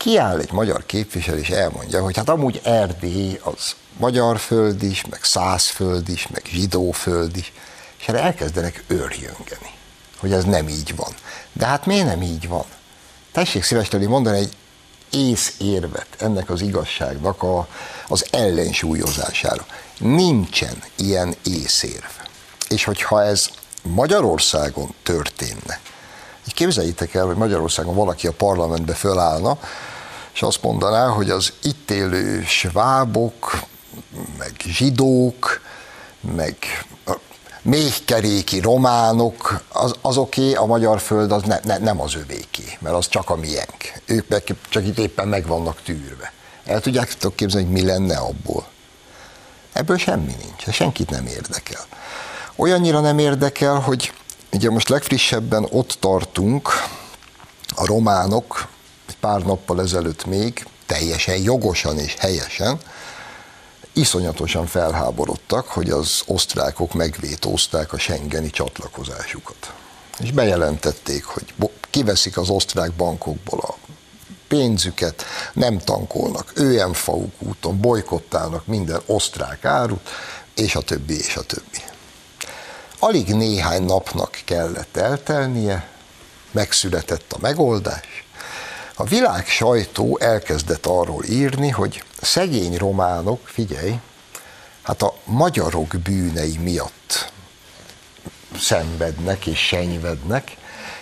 kiáll 0.00 0.38
egy 0.38 0.52
magyar 0.52 0.86
képviselő 0.86 1.38
és 1.38 1.48
elmondja, 1.50 2.02
hogy 2.02 2.16
hát 2.16 2.28
amúgy 2.28 2.60
Erdély 2.64 3.40
az 3.42 3.74
magyar 3.96 4.38
föld 4.38 4.82
is, 4.82 5.04
meg 5.10 5.24
százföld 5.24 6.08
is, 6.08 6.26
meg 6.26 6.42
zsidó 6.50 6.90
föld 6.90 7.36
is, 7.36 7.52
és 7.98 8.08
erre 8.08 8.22
elkezdenek 8.22 8.84
őrjöngeni, 8.86 9.70
hogy 10.16 10.32
ez 10.32 10.44
nem 10.44 10.68
így 10.68 10.96
van. 10.96 11.14
De 11.52 11.66
hát 11.66 11.86
miért 11.86 12.06
nem 12.06 12.22
így 12.22 12.48
van? 12.48 12.64
Tessék 13.32 13.62
szívesen 13.62 14.00
mondani 14.00 14.38
egy 14.38 14.56
ész 15.10 15.54
érvet 15.58 16.06
ennek 16.18 16.50
az 16.50 16.60
igazságnak 16.60 17.42
a, 17.42 17.68
az 18.08 18.26
ellensúlyozására. 18.30 19.66
Nincsen 19.98 20.82
ilyen 20.96 21.34
észérv. 21.44 22.10
És 22.68 22.84
hogyha 22.84 23.22
ez 23.22 23.48
Magyarországon 23.82 24.94
történne, 25.02 25.80
így 26.46 26.54
képzeljétek 26.54 27.14
el, 27.14 27.26
hogy 27.26 27.36
Magyarországon 27.36 27.94
valaki 27.94 28.26
a 28.26 28.32
parlamentbe 28.32 28.94
fölállna, 28.94 29.58
és 30.32 30.42
azt 30.42 30.62
mondaná, 30.62 31.06
hogy 31.06 31.30
az 31.30 31.52
itt 31.62 31.90
élő 31.90 32.44
svábok, 32.44 33.62
meg 34.38 34.52
zsidók, 34.64 35.60
meg 36.20 36.56
méhkeréki 37.62 38.60
románok, 38.60 39.62
az, 39.68 39.94
azoké 40.00 40.54
a 40.54 40.66
magyar 40.66 41.00
föld 41.00 41.32
az 41.32 41.42
ne, 41.42 41.58
ne, 41.64 41.78
nem 41.78 42.00
az 42.00 42.14
övéké, 42.14 42.76
mert 42.78 42.94
az 42.94 43.08
csak 43.08 43.30
a 43.30 43.36
miénk. 43.36 43.92
Ők 44.04 44.28
meg, 44.28 44.42
csak 44.68 44.86
itt 44.86 44.98
éppen 44.98 45.28
meg 45.28 45.46
vannak 45.46 45.82
tűrve. 45.82 46.32
El 46.64 46.80
tudjátok 46.80 47.36
képzelni, 47.36 47.66
hogy 47.66 47.74
mi 47.74 47.84
lenne 47.84 48.16
abból? 48.16 48.66
Ebből 49.72 49.98
semmi 49.98 50.34
nincs, 50.42 50.76
senkit 50.76 51.10
nem 51.10 51.26
érdekel. 51.26 51.86
Olyannyira 52.56 53.00
nem 53.00 53.18
érdekel, 53.18 53.74
hogy 53.74 54.12
ugye 54.52 54.70
most 54.70 54.88
legfrissebben 54.88 55.66
ott 55.70 55.96
tartunk, 56.00 56.68
a 57.74 57.86
románok 57.86 58.68
egy 59.08 59.16
pár 59.16 59.42
nappal 59.42 59.80
ezelőtt 59.80 60.24
még 60.24 60.66
teljesen 60.86 61.42
jogosan 61.42 61.98
és 61.98 62.14
helyesen 62.18 62.78
iszonyatosan 63.92 64.66
felháborodtak, 64.66 65.66
hogy 65.68 65.90
az 65.90 66.22
osztrákok 66.26 66.94
megvétózták 66.94 67.92
a 67.92 67.98
Schengeni 67.98 68.50
csatlakozásukat. 68.50 69.72
És 70.18 70.32
bejelentették, 70.32 71.24
hogy 71.24 71.54
kiveszik 71.90 72.36
az 72.36 72.48
osztrák 72.48 72.92
bankokból 72.92 73.60
a 73.60 73.74
pénzüket, 74.48 75.24
nem 75.52 75.78
tankolnak 75.78 76.52
ÖMFA 76.54 77.16
úton, 77.38 77.80
bolykottálnak 77.80 78.66
minden 78.66 79.00
osztrák 79.06 79.64
árut, 79.64 80.08
és 80.54 80.74
a 80.74 80.80
többi, 80.80 81.18
és 81.18 81.36
a 81.36 81.42
többi. 81.42 81.78
Alig 82.98 83.34
néhány 83.34 83.82
napnak 83.82 84.40
kellett 84.44 84.96
eltelnie, 84.96 85.88
megszületett 86.50 87.32
a 87.32 87.38
megoldás, 87.40 88.24
a 89.00 89.04
világ 89.04 89.46
sajtó 89.46 90.18
elkezdett 90.18 90.86
arról 90.86 91.24
írni, 91.24 91.68
hogy 91.68 92.04
szegény 92.20 92.76
románok, 92.76 93.48
figyelj, 93.48 93.98
hát 94.82 95.02
a 95.02 95.14
magyarok 95.24 95.96
bűnei 96.02 96.58
miatt 96.58 97.32
szenvednek 98.58 99.46
és 99.46 99.58
senyvednek, 99.58 100.56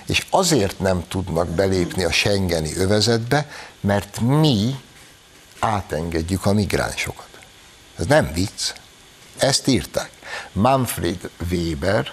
és 0.07 0.27
azért 0.31 0.79
nem 0.79 1.05
tudnak 1.09 1.49
belépni 1.49 2.05
a 2.05 2.13
Schengeni 2.13 2.77
övezetbe, 2.77 3.51
mert 3.81 4.21
mi 4.21 4.81
átengedjük 5.59 6.47
a 6.47 6.53
migránsokat. 6.53 7.29
Ez 7.97 8.07
nem 8.07 8.33
vicc. 8.33 8.73
Ezt 9.37 9.67
írták. 9.67 10.11
Manfred 10.53 11.31
Weber, 11.51 12.13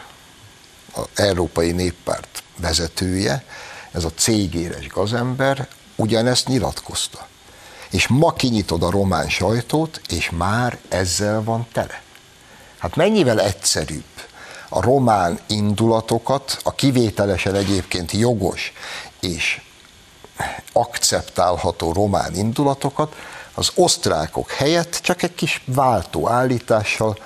az 0.94 1.06
Európai 1.15 1.72
Néppárt 1.72 2.44
vezetője, 2.58 3.44
ez 3.96 4.04
a 4.04 4.12
cégéres 4.16 4.88
gazember 4.88 5.68
ugyanezt 5.96 6.48
nyilatkozta. 6.48 7.28
És 7.90 8.08
ma 8.08 8.34
kinyitod 8.34 8.84
a 8.84 8.90
román 8.90 9.30
sajtót, 9.30 10.02
és 10.08 10.30
már 10.30 10.78
ezzel 10.90 11.44
van 11.44 11.68
tele. 11.72 12.02
Hát 12.78 12.96
mennyivel 12.96 13.42
egyszerűbb 13.42 14.04
a 14.70 14.82
román 14.82 15.40
indulatokat, 15.48 16.60
a 16.64 16.75
kivételesen 16.75 17.56
egyébként 17.56 18.12
jogos 18.12 18.74
és 19.20 19.62
akceptálható 20.74 21.94
román 21.94 22.36
indulatokat 22.36 23.16
az 23.54 23.72
osztrákok 23.75 24.52
helyett 24.52 25.00
csak 25.02 25.24
egy 25.24 25.36
kis 25.36 25.64
váltó 25.66 26.30
állítással 26.30 27.18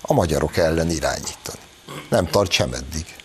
a 0.00 0.12
magyarok 0.12 0.56
ellen 0.56 0.90
irányítani. 0.90 1.60
Nem 2.08 2.26
tart 2.26 2.50
sem 2.50 2.72
eddig 2.72 3.16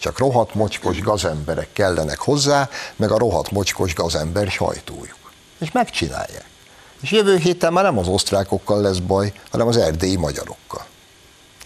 csak 0.00 0.18
rohadt 0.18 0.54
mocskos 0.54 1.00
gazemberek 1.00 1.72
kellenek 1.72 2.18
hozzá, 2.18 2.68
meg 2.96 3.10
a 3.10 3.18
rohadt 3.18 3.50
mocskos 3.50 3.94
gazember 3.94 4.50
sajtójuk. 4.50 5.32
És 5.58 5.72
megcsinálják. 5.72 6.48
És 7.00 7.10
jövő 7.10 7.36
héten 7.36 7.72
már 7.72 7.84
nem 7.84 7.98
az 7.98 8.08
osztrákokkal 8.08 8.80
lesz 8.80 8.98
baj, 8.98 9.32
hanem 9.50 9.66
az 9.66 9.76
erdélyi 9.76 10.16
magyarokkal. 10.16 10.86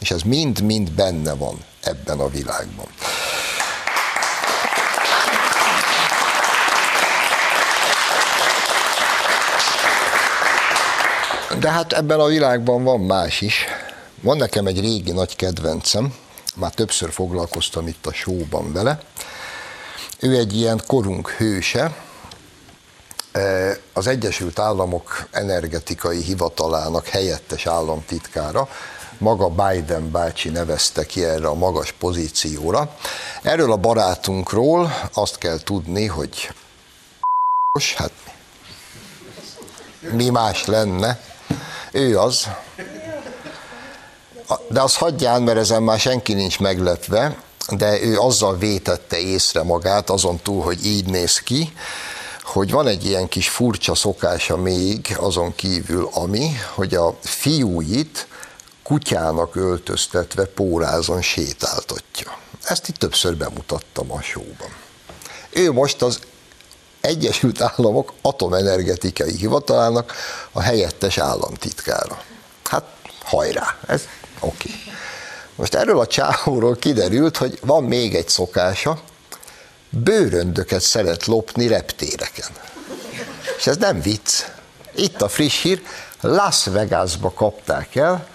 És 0.00 0.10
ez 0.10 0.22
mind-mind 0.22 0.92
benne 0.92 1.34
van 1.34 1.64
ebben 1.80 2.20
a 2.20 2.28
világban. 2.28 2.86
De 11.58 11.70
hát 11.70 11.92
ebben 11.92 12.20
a 12.20 12.26
világban 12.26 12.84
van 12.84 13.00
más 13.00 13.40
is. 13.40 13.64
Van 14.20 14.36
nekem 14.36 14.66
egy 14.66 14.80
régi 14.80 15.12
nagy 15.12 15.36
kedvencem, 15.36 16.14
már 16.54 16.74
többször 16.74 17.10
foglalkoztam 17.10 17.86
itt 17.86 18.06
a 18.06 18.12
showban 18.12 18.72
vele. 18.72 19.00
Ő 20.18 20.36
egy 20.36 20.56
ilyen 20.56 20.82
korunk 20.86 21.28
hőse, 21.28 21.94
az 23.92 24.06
Egyesült 24.06 24.58
Államok 24.58 25.28
energetikai 25.30 26.22
hivatalának 26.22 27.06
helyettes 27.06 27.66
államtitkára, 27.66 28.68
maga 29.18 29.48
Biden 29.48 30.10
bácsi 30.10 30.48
nevezte 30.48 31.06
ki 31.06 31.24
erre 31.24 31.46
a 31.46 31.54
magas 31.54 31.92
pozícióra. 31.92 32.96
Erről 33.42 33.72
a 33.72 33.76
barátunkról 33.76 34.92
azt 35.12 35.38
kell 35.38 35.58
tudni, 35.58 36.06
hogy 36.06 36.50
hát 37.96 38.12
mi 40.12 40.28
más 40.28 40.64
lenne, 40.64 41.20
ő 41.92 42.18
az, 42.18 42.48
de 44.68 44.80
az 44.80 44.96
hagyján, 44.96 45.42
mert 45.42 45.58
ezen 45.58 45.82
már 45.82 45.98
senki 45.98 46.34
nincs 46.34 46.60
meglepve, 46.60 47.36
de 47.68 48.02
ő 48.02 48.18
azzal 48.18 48.56
vétette 48.56 49.18
észre 49.18 49.62
magát, 49.62 50.10
azon 50.10 50.38
túl, 50.42 50.62
hogy 50.62 50.86
így 50.86 51.06
néz 51.06 51.38
ki, 51.38 51.72
hogy 52.42 52.70
van 52.70 52.86
egy 52.86 53.04
ilyen 53.04 53.28
kis 53.28 53.48
furcsa 53.48 53.94
szokása 53.94 54.56
még 54.56 55.16
azon 55.18 55.54
kívül, 55.54 56.08
ami, 56.12 56.50
hogy 56.74 56.94
a 56.94 57.16
fiúit 57.20 58.26
kutyának 58.82 59.56
öltöztetve 59.56 60.44
pórázon 60.44 61.22
sétáltatja. 61.22 62.38
Ezt 62.64 62.88
itt 62.88 62.96
többször 62.96 63.36
bemutattam 63.36 64.12
a 64.12 64.20
showban. 64.20 64.70
Ő 65.50 65.72
most 65.72 66.02
az 66.02 66.18
Egyesült 67.00 67.60
Államok 67.60 68.12
Atomenergetikai 68.22 69.36
Hivatalának 69.36 70.12
a 70.52 70.60
helyettes 70.60 71.18
államtitkára. 71.18 72.22
Hát 72.64 72.84
hajrá, 73.24 73.78
ez 73.86 74.02
oké. 74.44 74.68
Okay. 74.68 74.92
Most 75.54 75.74
erről 75.74 76.00
a 76.00 76.06
csávóról 76.06 76.76
kiderült, 76.76 77.36
hogy 77.36 77.58
van 77.62 77.84
még 77.84 78.14
egy 78.14 78.28
szokása, 78.28 79.02
bőröndöket 79.88 80.80
szeret 80.80 81.26
lopni 81.26 81.66
reptéreken. 81.66 82.48
És 83.58 83.66
ez 83.66 83.76
nem 83.76 84.00
vicc. 84.00 84.44
Itt 84.94 85.22
a 85.22 85.28
friss 85.28 85.62
hír, 85.62 85.82
Las 86.20 86.64
Vegasba 86.64 87.32
kapták 87.32 87.96
el, 87.96 88.26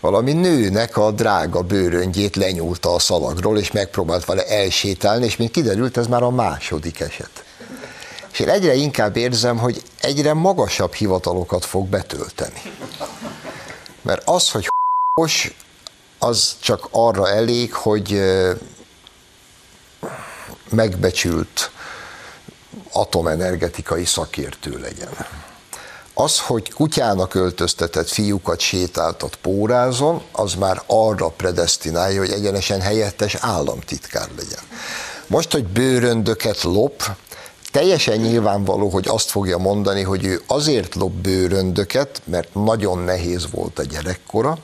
valami 0.00 0.32
nőnek 0.32 0.96
a 0.96 1.10
drága 1.10 1.62
bőröngyét 1.62 2.36
lenyúlta 2.36 2.94
a 2.94 2.98
szalagról, 2.98 3.58
és 3.58 3.70
megpróbált 3.70 4.24
vele 4.24 4.46
elsétálni, 4.46 5.24
és 5.24 5.36
mint 5.36 5.50
kiderült, 5.50 5.96
ez 5.96 6.06
már 6.06 6.22
a 6.22 6.30
második 6.30 7.00
eset. 7.00 7.44
És 8.32 8.38
én 8.38 8.48
egyre 8.48 8.74
inkább 8.74 9.16
érzem, 9.16 9.58
hogy 9.58 9.82
egyre 10.00 10.34
magasabb 10.34 10.92
hivatalokat 10.92 11.64
fog 11.64 11.88
betölteni. 11.88 12.62
Mert 14.02 14.22
az, 14.28 14.50
hogy 14.50 14.68
az 16.18 16.56
csak 16.60 16.88
arra 16.90 17.28
elég, 17.28 17.74
hogy 17.74 18.22
megbecsült 20.70 21.70
atomenergetikai 22.92 24.04
szakértő 24.04 24.78
legyen. 24.78 25.08
Az, 26.14 26.40
hogy 26.40 26.72
kutyának 26.72 27.34
öltöztetett 27.34 28.08
fiúkat 28.08 28.60
sétáltat 28.60 29.36
pórázon, 29.36 30.22
az 30.32 30.54
már 30.54 30.82
arra 30.86 31.28
predestinálja, 31.28 32.20
hogy 32.20 32.30
egyenesen 32.30 32.80
helyettes 32.80 33.34
államtitkár 33.34 34.28
legyen. 34.36 34.62
Most, 35.26 35.52
hogy 35.52 35.64
bőröndöket 35.64 36.62
lop, 36.62 37.02
teljesen 37.70 38.16
nyilvánvaló, 38.16 38.88
hogy 38.88 39.08
azt 39.08 39.30
fogja 39.30 39.58
mondani, 39.58 40.02
hogy 40.02 40.24
ő 40.24 40.42
azért 40.46 40.94
lop 40.94 41.12
bőröndöket, 41.12 42.22
mert 42.24 42.54
nagyon 42.54 42.98
nehéz 42.98 43.50
volt 43.50 43.78
a 43.78 43.82
gyerekkora, 43.82 44.58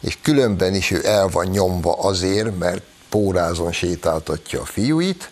és 0.00 0.18
különben 0.22 0.74
is 0.74 0.90
ő 0.90 1.06
el 1.06 1.28
van 1.28 1.46
nyomva 1.46 1.92
azért, 1.92 2.58
mert 2.58 2.82
pórázon 3.08 3.72
sétáltatja 3.72 4.60
a 4.60 4.64
fiúit, 4.64 5.30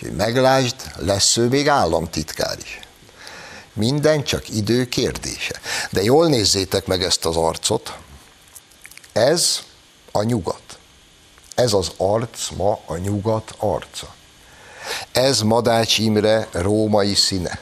hogy 0.00 0.12
meglásd, 0.12 0.74
lesz 0.96 1.36
ő 1.36 1.48
még 1.48 1.68
államtitkár 1.68 2.56
is. 2.62 2.80
Minden 3.72 4.24
csak 4.24 4.48
idő 4.48 4.84
kérdése. 4.84 5.60
De 5.90 6.02
jól 6.02 6.26
nézzétek 6.26 6.86
meg 6.86 7.02
ezt 7.02 7.24
az 7.24 7.36
arcot. 7.36 7.96
Ez 9.12 9.58
a 10.12 10.22
nyugat. 10.22 10.78
Ez 11.54 11.72
az 11.72 11.92
arc 11.96 12.50
ma 12.56 12.80
a 12.86 12.96
nyugat 12.96 13.54
arca. 13.58 14.14
Ez 15.12 15.40
Madács 15.40 15.98
Imre 15.98 16.48
római 16.52 17.14
színe. 17.14 17.58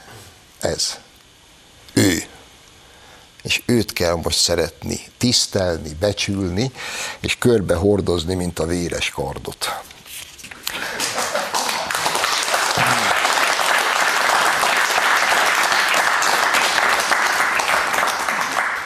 Ez. 0.60 0.98
Ő. 1.92 2.24
És 3.44 3.62
őt 3.66 3.92
kell 3.92 4.14
most 4.14 4.38
szeretni, 4.38 5.00
tisztelni, 5.18 5.96
becsülni, 6.00 6.72
és 7.20 7.38
körbe 7.38 7.74
hordozni, 7.74 8.34
mint 8.34 8.58
a 8.58 8.66
véres 8.66 9.10
kardot. 9.10 9.82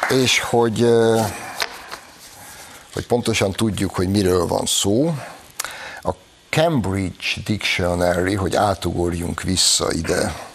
És 0.08 0.40
hogy, 0.40 0.86
hogy 2.92 3.06
pontosan 3.06 3.52
tudjuk, 3.52 3.94
hogy 3.94 4.08
miről 4.08 4.46
van 4.46 4.66
szó, 4.66 5.14
a 6.02 6.10
Cambridge 6.50 7.26
Dictionary, 7.44 8.34
hogy 8.34 8.56
átugorjunk 8.56 9.42
vissza 9.42 9.92
ide 9.92 10.47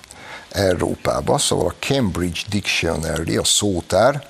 Európába, 0.53 1.37
szóval 1.37 1.67
a 1.67 1.85
Cambridge 1.85 2.41
Dictionary, 2.49 3.37
a 3.37 3.43
szótár, 3.43 4.27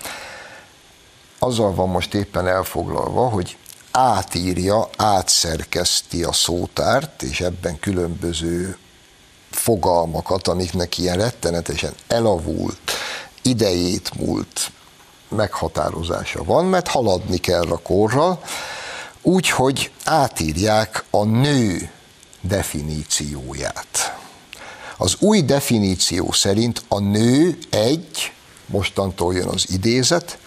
azzal 1.39 1.73
van 1.73 1.89
most 1.89 2.13
éppen 2.13 2.47
elfoglalva, 2.47 3.29
hogy 3.29 3.57
átírja, 3.91 4.89
átszerkeszti 4.97 6.23
a 6.23 6.31
szótárt, 6.31 7.23
és 7.23 7.41
ebben 7.41 7.79
különböző 7.79 8.77
fogalmakat, 9.51 10.47
amiknek 10.47 10.97
ilyen 10.97 11.17
rettenetesen 11.17 11.93
elavult, 12.07 12.91
idejét 13.41 14.15
múlt 14.19 14.71
meghatározása 15.29 16.43
van, 16.43 16.65
mert 16.65 16.87
haladni 16.87 17.37
kell 17.37 17.71
a 17.71 17.77
korral, 17.77 18.43
úgyhogy 19.21 19.91
átírják 20.03 21.03
a 21.09 21.23
nő 21.23 21.91
definícióját. 22.41 24.21
Az 25.03 25.15
új 25.19 25.41
definíció 25.41 26.31
szerint 26.31 26.83
a 26.87 26.99
nő 26.99 27.57
egy, 27.69 28.31
mostantól 28.65 29.33
jön 29.33 29.47
az 29.47 29.65
idézet, 29.69 30.37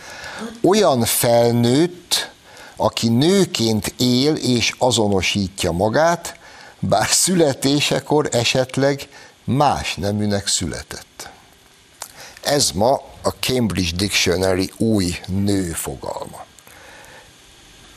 olyan 0.63 1.05
felnőtt, 1.05 2.31
aki 2.77 3.09
nőként 3.09 3.95
él 3.99 4.35
és 4.35 4.75
azonosítja 4.79 5.73
magát, 5.73 6.39
bár 6.79 7.09
születésekor 7.09 8.29
esetleg 8.33 9.09
más 9.45 9.95
neműnek 9.95 10.47
született. 10.47 11.29
Ez 12.43 12.71
ma 12.71 13.03
a 13.23 13.29
Cambridge 13.41 13.97
Dictionary 13.97 14.71
új 14.77 15.17
nő 15.27 15.73
fogalma. 15.73 16.45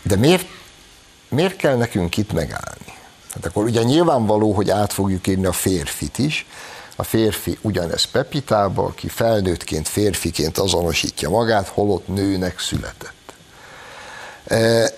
De 0.01 0.15
miért, 0.15 0.47
miért 1.29 1.55
kell 1.55 1.75
nekünk 1.75 2.17
itt 2.17 2.33
megállni? 2.33 2.98
Hát 3.33 3.45
akkor 3.45 3.63
ugye 3.63 3.83
nyilvánvaló, 3.83 4.51
hogy 4.51 4.69
át 4.69 4.93
fogjuk 4.93 5.27
írni 5.27 5.45
a 5.45 5.51
férfit 5.51 6.17
is. 6.17 6.45
A 6.95 7.03
férfi 7.03 7.57
ugyanez 7.61 8.03
Pepitába, 8.03 8.83
aki 8.83 9.07
felnőttként, 9.07 9.87
férfiként 9.87 10.57
azonosítja 10.57 11.29
magát, 11.29 11.67
holott 11.67 12.07
nőnek 12.07 12.59
született. 12.59 13.33
E, 14.45 14.93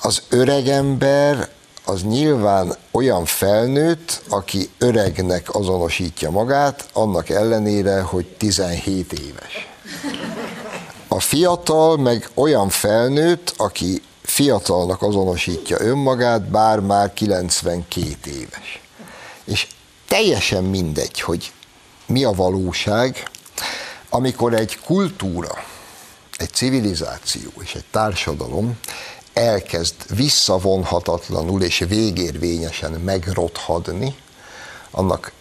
az 0.00 0.22
öregember 0.28 1.48
az 1.84 2.02
nyilván 2.02 2.74
olyan 2.90 3.24
felnőtt, 3.24 4.22
aki 4.28 4.70
öregnek 4.78 5.54
azonosítja 5.54 6.30
magát, 6.30 6.88
annak 6.92 7.28
ellenére, 7.28 8.00
hogy 8.00 8.26
17 8.26 9.12
éves. 9.12 9.68
A 11.08 11.20
fiatal 11.20 11.96
meg 11.96 12.28
olyan 12.34 12.68
felnőtt, 12.68 13.54
aki 13.56 14.02
fiatalnak 14.24 15.02
azonosítja 15.02 15.80
önmagát, 15.80 16.42
bár 16.42 16.80
már 16.80 17.12
92 17.12 18.30
éves. 18.30 18.80
És 19.44 19.66
teljesen 20.08 20.64
mindegy, 20.64 21.20
hogy 21.20 21.52
mi 22.06 22.24
a 22.24 22.32
valóság, 22.32 23.30
amikor 24.08 24.54
egy 24.54 24.78
kultúra, 24.78 25.64
egy 26.36 26.52
civilizáció 26.52 27.50
és 27.62 27.74
egy 27.74 27.84
társadalom 27.90 28.78
elkezd 29.32 29.94
visszavonhatatlanul 30.16 31.62
és 31.62 31.84
végérvényesen 31.88 32.92
megrothadni, 32.92 34.14
annak 34.90 35.32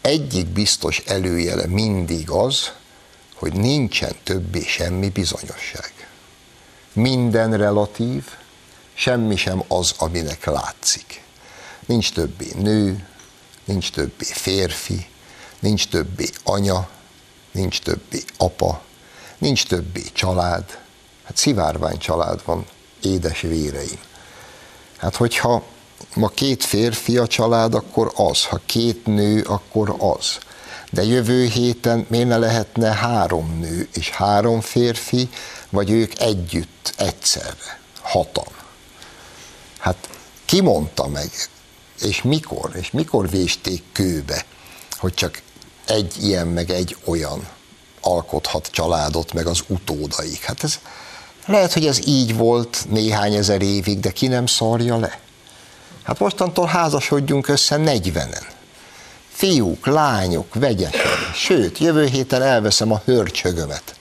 egyik 0.00 0.46
biztos 0.46 0.98
előjele 1.06 1.66
mindig 1.66 2.30
az, 2.30 2.72
hogy 3.34 3.52
nincsen 3.52 4.12
többé 4.24 4.60
semmi 4.60 5.08
bizonyosság. 5.08 6.01
Minden 6.92 7.56
relatív, 7.56 8.24
semmi 8.94 9.36
sem 9.36 9.62
az, 9.68 9.94
aminek 9.98 10.44
látszik. 10.44 11.22
Nincs 11.86 12.12
többé 12.12 12.52
nő, 12.56 13.06
nincs 13.64 13.90
többé 13.90 14.24
férfi, 14.24 15.06
nincs 15.58 15.88
többé 15.88 16.28
anya, 16.44 16.88
nincs 17.52 17.80
többé 17.80 18.22
apa, 18.36 18.82
nincs 19.38 19.66
többé 19.66 20.02
család. 20.12 20.78
Hát 21.24 21.36
szivárvány 21.36 21.98
család 21.98 22.40
van, 22.44 22.66
édes 23.02 23.40
véreim. 23.40 24.00
Hát 24.96 25.16
hogyha 25.16 25.62
ma 26.14 26.28
két 26.28 26.64
férfi 26.64 27.18
a 27.18 27.26
család, 27.26 27.74
akkor 27.74 28.12
az, 28.14 28.44
ha 28.44 28.60
két 28.66 29.06
nő, 29.06 29.42
akkor 29.42 29.96
az. 29.98 30.38
De 30.92 31.02
jövő 31.02 31.46
héten 31.46 32.06
miért 32.08 32.28
ne 32.28 32.36
lehetne 32.36 32.92
három 32.92 33.58
nő 33.60 33.88
és 33.92 34.10
három 34.10 34.60
férfi, 34.60 35.28
vagy 35.70 35.90
ők 35.90 36.20
együtt 36.20 36.94
egyszerre, 36.96 37.80
hatan. 38.00 38.52
Hát 39.78 40.08
ki 40.44 40.60
mondta 40.60 41.06
meg, 41.06 41.30
és 42.00 42.22
mikor, 42.22 42.70
és 42.74 42.90
mikor 42.90 43.30
vésték 43.30 43.82
kőbe, 43.92 44.44
hogy 44.90 45.14
csak 45.14 45.42
egy 45.86 46.14
ilyen, 46.20 46.46
meg 46.46 46.70
egy 46.70 46.96
olyan 47.04 47.48
alkothat 48.00 48.68
családot, 48.70 49.32
meg 49.32 49.46
az 49.46 49.62
utódaik. 49.66 50.44
Hát 50.44 50.64
ez, 50.64 50.78
Lehet, 51.46 51.72
hogy 51.72 51.86
ez 51.86 52.06
így 52.06 52.36
volt 52.36 52.86
néhány 52.88 53.34
ezer 53.34 53.62
évig, 53.62 54.00
de 54.00 54.10
ki 54.10 54.26
nem 54.26 54.46
szarja 54.46 54.96
le? 54.96 55.20
Hát 56.02 56.18
mostantól 56.18 56.66
házasodjunk 56.66 57.48
össze 57.48 57.76
40-en. 57.78 58.46
Fiúk, 59.32 59.86
lányok, 59.86 60.54
vegyesen. 60.54 61.00
Sőt, 61.34 61.78
jövő 61.78 62.06
héten 62.06 62.42
elveszem 62.42 62.92
a 62.92 63.02
hörcsögömet, 63.04 63.96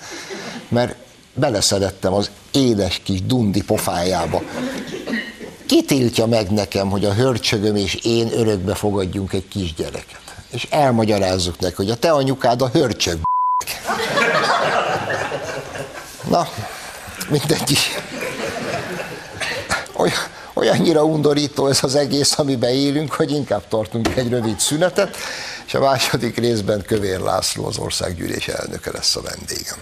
mert 0.68 0.96
beleszedettem 1.34 2.14
az 2.14 2.30
édes 2.52 3.02
kis 3.04 3.26
dundi 3.26 3.64
pofájába. 3.64 4.42
Ki 5.66 5.84
tiltja 5.84 6.26
meg 6.26 6.50
nekem, 6.50 6.90
hogy 6.90 7.06
a 7.06 7.14
hörcsögöm 7.14 7.76
és 7.76 7.96
én 7.96 8.32
örökbe 8.34 8.76
fogadjunk 8.76 9.34
egy 9.34 9.48
kisgyereket? 9.48 10.20
És 10.52 10.68
elmagyarázzuk 10.70 11.60
neki, 11.60 11.76
hogy 11.76 11.90
a 11.90 11.96
te 11.96 12.12
anyukád 12.12 12.62
a 12.62 12.70
hörcsög. 12.70 13.20
Na, 16.30 16.48
mindegy. 17.30 17.78
Olyan, 19.94 20.16
olyannyira 20.62 21.04
undorító 21.04 21.68
ez 21.68 21.84
az 21.84 21.96
egész, 21.96 22.40
amiben 22.40 22.70
élünk, 22.70 23.14
hogy 23.14 23.32
inkább 23.32 23.68
tartunk 23.68 24.16
egy 24.16 24.30
rövid 24.30 24.60
szünetet, 24.60 25.18
és 25.66 25.74
a 25.74 25.80
második 25.80 26.38
részben 26.38 26.84
Kövér 26.88 27.20
László, 27.20 27.66
az 27.66 27.78
országgyűlés 27.78 28.48
elnöke 28.48 28.92
lesz 28.92 29.16
a 29.16 29.22
vendégem. 29.22 29.78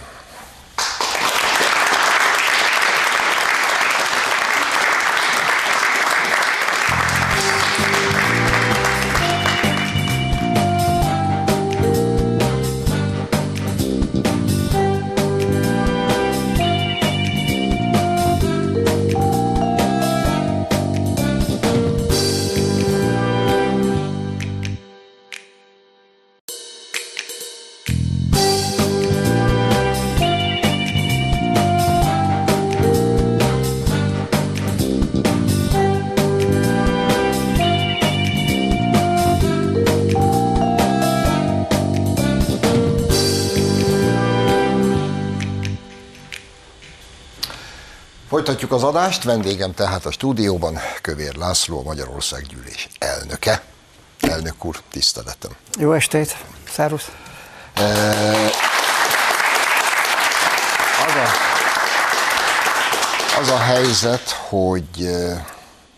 Az 48.80 48.86
adást, 48.86 49.24
vendégem 49.24 49.74
tehát 49.74 50.06
a 50.06 50.10
stúdióban 50.10 50.78
Kövér 51.02 51.34
László, 51.34 51.78
a 51.78 51.82
Magyarország 51.82 52.46
gyűlés 52.46 52.88
elnöke. 52.98 53.62
Elnök 54.20 54.64
úr, 54.64 54.80
tiszteletem. 54.90 55.50
Jó 55.78 55.92
estét, 55.92 56.36
szervusz. 56.72 57.10
E, 57.74 57.84
az, 61.06 61.14
a, 61.14 61.28
az 63.40 63.48
a 63.48 63.58
helyzet, 63.58 64.30
hogy 64.30 65.04
e, 65.04 65.46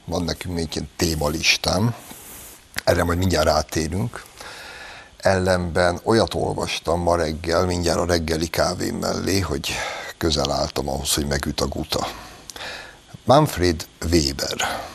van 0.04 0.22
nekünk 0.24 0.54
még 0.54 0.68
egy 0.74 0.88
témalistám, 0.96 1.94
erre 2.84 3.04
majd 3.04 3.18
mindjárt 3.18 3.46
rátérünk. 3.46 4.22
Ellenben 5.16 6.00
olyat 6.04 6.34
olvastam 6.34 7.00
ma 7.00 7.16
reggel, 7.16 7.66
mindjárt 7.66 7.98
a 7.98 8.06
reggeli 8.06 8.46
kávém 8.46 8.96
mellé, 8.96 9.40
hogy 9.40 9.72
közel 10.18 10.50
álltam 10.50 10.88
ahhoz, 10.88 11.14
hogy 11.14 11.26
megüt 11.26 11.60
a 11.60 11.66
guta. 11.66 12.06
Manfred 13.24 13.86
Weber 14.10 14.90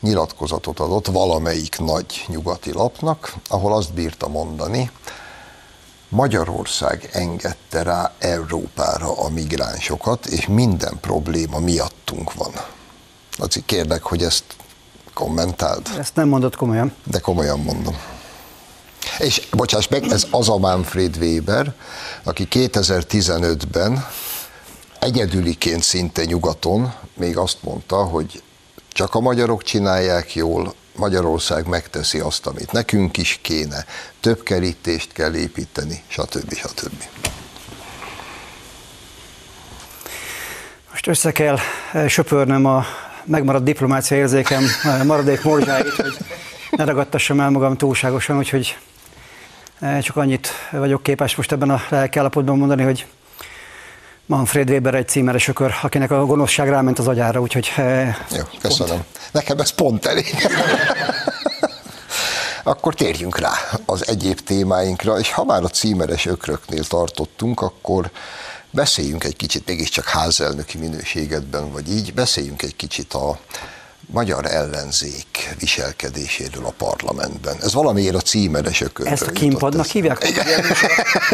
nyilatkozatot 0.00 0.80
adott 0.80 1.06
valamelyik 1.06 1.78
nagy 1.78 2.24
nyugati 2.26 2.72
lapnak, 2.72 3.34
ahol 3.48 3.74
azt 3.74 3.92
bírta 3.92 4.28
mondani, 4.28 4.90
Magyarország 6.08 7.08
engedte 7.12 7.82
rá 7.82 8.12
Európára 8.18 9.18
a 9.18 9.28
migránsokat, 9.28 10.26
és 10.26 10.46
minden 10.46 10.98
probléma 11.00 11.58
miattunk 11.58 12.34
van. 12.34 12.52
Laci, 13.38 13.62
kérlek, 13.64 14.02
hogy 14.02 14.22
ezt 14.22 14.44
kommentáld. 15.14 15.86
Ezt 15.98 16.14
nem 16.14 16.28
mondott 16.28 16.56
komolyan. 16.56 16.94
De 17.04 17.18
komolyan 17.18 17.60
mondom. 17.60 17.96
És 19.18 19.48
bocsáss 19.50 19.88
meg, 19.88 20.04
ez 20.04 20.26
az 20.30 20.48
a 20.48 20.56
Manfred 20.56 21.16
Weber, 21.16 21.74
aki 22.22 22.48
2015-ben 22.50 24.06
egyedüliként 24.98 25.82
szinte 25.82 26.24
nyugaton 26.24 26.94
még 27.14 27.36
azt 27.36 27.62
mondta, 27.62 27.96
hogy 27.96 28.42
csak 28.92 29.14
a 29.14 29.20
magyarok 29.20 29.62
csinálják 29.62 30.34
jól, 30.34 30.74
Magyarország 30.96 31.66
megteszi 31.66 32.18
azt, 32.18 32.46
amit 32.46 32.72
nekünk 32.72 33.16
is 33.16 33.38
kéne, 33.42 33.84
több 34.20 34.42
kerítést 34.42 35.12
kell 35.12 35.34
építeni, 35.34 36.02
stb. 36.08 36.54
stb. 36.54 37.02
Most 40.90 41.06
össze 41.06 41.32
kell 41.32 41.56
eh, 41.92 42.08
söpörnöm 42.08 42.66
a 42.66 42.84
megmaradt 43.24 43.64
diplomácia 43.64 44.16
érzékem 44.16 44.64
eh, 44.82 45.04
maradék 45.04 45.42
morzsáit, 45.42 45.94
hogy 45.94 46.16
ne 46.70 46.84
ragadtassam 46.84 47.40
el 47.40 47.50
magam 47.50 47.76
túlságosan, 47.76 48.38
úgyhogy 48.38 48.76
eh, 49.78 50.00
csak 50.02 50.16
annyit 50.16 50.48
vagyok 50.70 51.02
képes 51.02 51.36
most 51.36 51.52
ebben 51.52 51.70
a 51.70 51.82
lelkállapotban 51.88 52.58
mondani, 52.58 52.82
hogy 52.82 53.06
Manfred 54.28 54.70
Weber 54.70 54.94
egy 54.94 55.08
címeres 55.08 55.48
ökör, 55.48 55.74
akinek 55.82 56.10
a 56.10 56.26
gonoszság 56.26 56.68
ráment 56.68 56.98
az 56.98 57.08
agyára, 57.08 57.40
úgyhogy... 57.40 57.72
Eh, 57.76 58.16
Jó, 58.36 58.42
köszönöm. 58.60 58.92
Pont. 58.92 59.06
Nekem 59.32 59.58
ez 59.58 59.70
pont 59.70 60.06
elég. 60.06 60.34
akkor 62.62 62.94
térjünk 62.94 63.38
rá 63.38 63.52
az 63.86 64.08
egyéb 64.08 64.40
témáinkra, 64.40 65.18
és 65.18 65.32
ha 65.32 65.44
már 65.44 65.62
a 65.62 65.68
címeres 65.68 66.26
ökröknél 66.26 66.84
tartottunk, 66.84 67.60
akkor 67.60 68.10
beszéljünk 68.70 69.24
egy 69.24 69.36
kicsit, 69.36 69.66
mégiscsak 69.66 70.04
házelnöki 70.04 70.78
minőségedben, 70.78 71.72
vagy 71.72 71.92
így, 71.92 72.14
beszéljünk 72.14 72.62
egy 72.62 72.76
kicsit 72.76 73.14
a, 73.14 73.38
magyar 74.12 74.44
ellenzék 74.46 75.54
viselkedéséről 75.58 76.64
a 76.64 76.70
parlamentben. 76.76 77.56
Ez 77.62 77.74
valamiért 77.74 78.14
a 78.14 78.20
címeres 78.20 78.80
ökörről 78.80 79.12
Ezt 79.12 79.22
a 79.26 79.30
kínpadnak 79.30 79.86
hívják? 79.86 80.26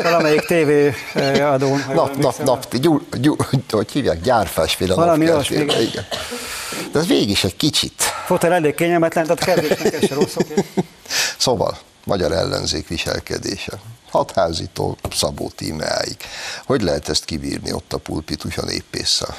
Valamelyik 0.03 0.41
tévé 0.41 0.95
eh, 1.15 1.53
adón. 1.53 1.85
Nap, 1.95 2.17
nap, 2.17 2.43
nap, 2.45 2.77
gyú, 2.77 3.01
gyú, 3.21 3.37
hogy 3.71 3.91
hívják, 3.91 4.21
gyárfásféle 4.21 4.95
Valami 4.95 5.31
olyasmi. 5.31 5.57
Igen. 5.57 6.07
De 6.93 6.99
ez 6.99 7.07
végig 7.07 7.31
is 7.31 7.45
egy 7.45 7.57
kicsit. 7.57 8.03
Fotel 8.27 8.53
elég 8.53 8.75
kényelmetlen, 8.75 9.25
tehát 9.25 9.45
kezdésnek 9.45 9.93
ez 9.93 10.09
se 10.09 10.15
rossz, 10.15 10.37
Szóval, 11.39 11.79
magyar 12.05 12.33
ellenzék 12.33 12.89
viselkedése. 12.89 13.73
Hatházitól 14.11 14.97
Szabó 15.13 15.53
tímeáig. 15.57 16.17
Hogy 16.65 16.83
lehet 16.83 17.09
ezt 17.09 17.25
kibírni 17.25 17.73
ott 17.73 17.93
a 17.93 17.99
pulpituson 17.99 18.69
éppésszel? 18.69 19.37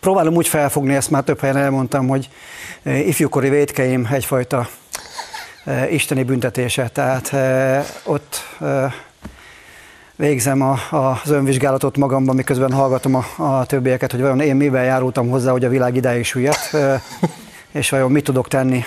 Próbálom 0.00 0.34
úgy 0.34 0.48
felfogni, 0.48 0.94
ezt 0.94 1.10
már 1.10 1.22
több 1.22 1.40
helyen 1.40 1.56
elmondtam, 1.56 2.08
hogy 2.08 2.28
eh, 2.82 3.06
ifjúkori 3.06 3.48
védkeim 3.48 4.08
egyfajta 4.12 4.68
eh, 5.64 5.92
isteni 5.92 6.22
büntetése. 6.22 6.88
Tehát 6.88 7.32
eh, 7.32 7.86
ott 8.04 8.46
végzem 10.16 10.62
a, 10.62 10.78
az 10.90 11.30
önvizsgálatot 11.30 11.96
magamban, 11.96 12.34
miközben 12.34 12.72
hallgatom 12.72 13.14
a, 13.14 13.24
a 13.36 13.66
többieket, 13.66 14.10
hogy 14.10 14.20
vajon 14.20 14.40
én 14.40 14.56
mivel 14.56 14.84
járultam 14.84 15.28
hozzá, 15.28 15.50
hogy 15.50 15.64
a 15.64 15.68
világ 15.68 15.96
idáig 15.96 16.24
süllyedt, 16.24 16.76
és 17.72 17.90
vajon 17.90 18.10
mit 18.10 18.24
tudok 18.24 18.48
tenni 18.48 18.84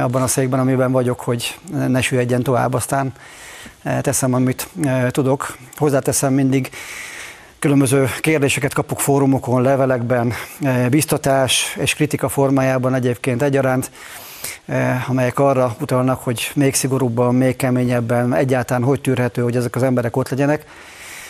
abban 0.00 0.22
a 0.22 0.26
székben, 0.26 0.60
amiben 0.60 0.92
vagyok, 0.92 1.20
hogy 1.20 1.58
ne 1.88 2.00
süllyedjen 2.00 2.42
tovább, 2.42 2.74
aztán 2.74 3.12
teszem, 4.00 4.34
amit 4.34 4.68
tudok. 5.10 5.56
Hozzáteszem 5.76 6.32
mindig, 6.32 6.70
Különböző 7.58 8.08
kérdéseket 8.20 8.74
kapok 8.74 9.00
fórumokon, 9.00 9.62
levelekben, 9.62 10.32
eh, 10.60 10.88
biztatás 10.88 11.76
és 11.80 11.94
kritika 11.94 12.28
formájában 12.28 12.94
egyébként 12.94 13.42
egyaránt, 13.42 13.90
eh, 14.66 15.10
amelyek 15.10 15.38
arra 15.38 15.76
utalnak, 15.80 16.22
hogy 16.22 16.50
még 16.54 16.74
szigorúbban, 16.74 17.34
még 17.34 17.56
keményebben, 17.56 18.34
egyáltalán 18.34 18.82
hogy 18.82 19.00
tűrhető, 19.00 19.42
hogy 19.42 19.56
ezek 19.56 19.76
az 19.76 19.82
emberek 19.82 20.16
ott 20.16 20.28
legyenek. 20.28 20.64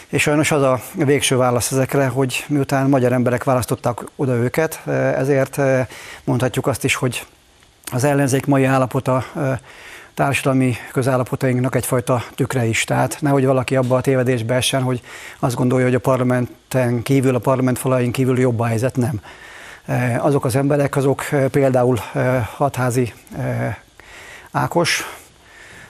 És 0.09 0.23
sajnos 0.23 0.51
az 0.51 0.62
a 0.62 0.81
végső 0.95 1.37
válasz 1.37 1.73
ezekre, 1.73 2.07
hogy 2.07 2.45
miután 2.49 2.88
magyar 2.88 3.12
emberek 3.12 3.45
választották 3.45 3.99
oda 4.17 4.35
őket, 4.35 4.81
eh, 4.87 5.19
ezért 5.19 5.59
mondhatjuk 6.25 6.67
azt 6.67 6.85
is, 6.85 6.95
hogy 6.95 7.27
az 7.93 8.05
ellenzék 8.05 8.47
mai 8.47 8.64
állapota 8.64 9.25
társadalmi 10.19 10.77
közállapotainknak 10.93 11.75
egyfajta 11.75 12.23
tükre 12.35 12.65
is. 12.65 12.85
Tehát 12.85 13.17
nehogy 13.21 13.45
valaki 13.45 13.77
abba 13.77 13.97
a 13.97 14.01
tévedésbe 14.01 14.55
essen, 14.55 14.83
hogy 14.83 15.01
azt 15.39 15.55
gondolja, 15.55 15.85
hogy 15.85 15.95
a 15.95 15.99
parlamenten 15.99 17.03
kívül, 17.03 17.35
a 17.35 17.39
parlament 17.39 17.79
falain 17.79 18.13
kívül 18.13 18.39
jobb 18.39 18.61
a 18.61 18.65
helyzet, 18.65 18.97
nem. 18.97 19.21
E, 19.87 20.19
azok 20.23 20.45
az 20.45 20.57
emberek, 20.57 20.97
azok 20.97 21.33
e, 21.33 21.49
például 21.49 21.99
e, 22.15 22.49
hatházi 22.57 23.13
Ákos, 24.51 25.05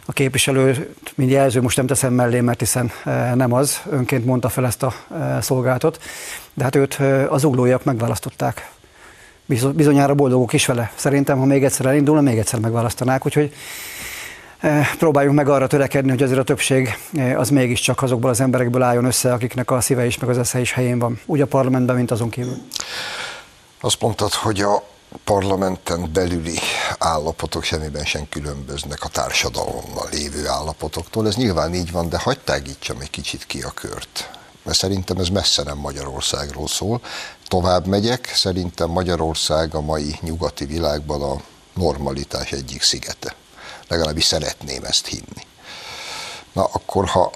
a 0.07 0.12
képviselő, 0.12 0.95
mint 1.14 1.31
jelző, 1.31 1.61
most 1.61 1.77
nem 1.77 1.87
teszem 1.87 2.12
mellé, 2.12 2.41
mert 2.41 2.59
hiszen 2.59 2.91
nem 3.35 3.53
az, 3.53 3.81
önként 3.91 4.25
mondta 4.25 4.49
fel 4.49 4.67
ezt 4.67 4.83
a 4.83 4.95
szolgálatot, 5.41 6.03
de 6.55 6.64
hát 6.64 6.77
őt 6.77 6.99
az 7.29 7.45
uglóiak 7.45 7.85
megválasztották. 7.85 8.71
Bizonyára 9.75 10.14
boldogok 10.14 10.53
is 10.53 10.67
vele. 10.67 10.93
Szerintem, 10.95 11.38
ha 11.38 11.45
még 11.45 11.64
egyszer 11.64 11.87
elindulna, 11.87 12.21
még 12.21 12.38
egyszer 12.38 12.61
megválasztanák, 12.61 13.27
úgyhogy 13.27 13.53
próbáljunk 14.99 15.37
meg 15.37 15.49
arra 15.49 15.66
törekedni, 15.66 16.11
hogy 16.11 16.23
azért 16.23 16.38
a 16.38 16.42
többség 16.42 16.99
az 17.37 17.51
mégiscsak 17.51 18.03
azokból 18.03 18.31
az 18.31 18.40
emberekből 18.40 18.83
álljon 18.83 19.05
össze, 19.05 19.33
akiknek 19.33 19.71
a 19.71 19.81
szíve 19.81 20.07
is, 20.07 20.18
meg 20.18 20.31
az 20.31 20.38
esze 20.38 20.61
is 20.61 20.73
helyén 20.73 20.99
van. 20.99 21.21
Úgy 21.27 21.40
a 21.40 21.47
parlamentben, 21.47 21.97
mint 21.97 22.11
azon 22.11 22.31
kívül. 22.31 22.57
Azt 23.81 24.01
mondtad, 24.01 24.33
hogy 24.33 24.61
a 24.61 24.83
parlamenten 25.25 26.11
belüli 26.12 26.59
állapotok 26.99 27.62
semmiben 27.62 28.05
sem 28.05 28.29
különböznek 28.29 29.05
a 29.05 29.09
társadalommal 29.09 30.09
lévő 30.11 30.49
állapotoktól. 30.49 31.27
Ez 31.27 31.37
nyilván 31.37 31.75
így 31.75 31.92
van, 31.92 32.09
de 32.09 32.18
hagyd 32.18 32.40
tágítsam 32.44 33.01
egy 33.01 33.11
kicsit 33.11 33.47
ki 33.47 33.62
a 33.62 33.71
kört. 33.71 34.31
Mert 34.62 34.79
szerintem 34.79 35.16
ez 35.16 35.29
messze 35.29 35.62
nem 35.62 35.79
Magyarországról 35.79 36.68
szól. 36.68 37.01
Tovább 37.47 37.87
megyek, 37.87 38.31
szerintem 38.35 38.90
Magyarország 38.90 39.75
a 39.75 39.81
mai 39.81 40.14
nyugati 40.21 40.64
világban 40.64 41.23
a 41.23 41.40
normalitás 41.75 42.53
egyik 42.53 42.83
szigete. 42.83 43.35
Legalábbis 43.88 44.24
szeretném 44.24 44.85
ezt 44.85 45.07
hinni. 45.07 45.46
Na 46.53 46.64
akkor, 46.64 47.09
ha 47.09 47.33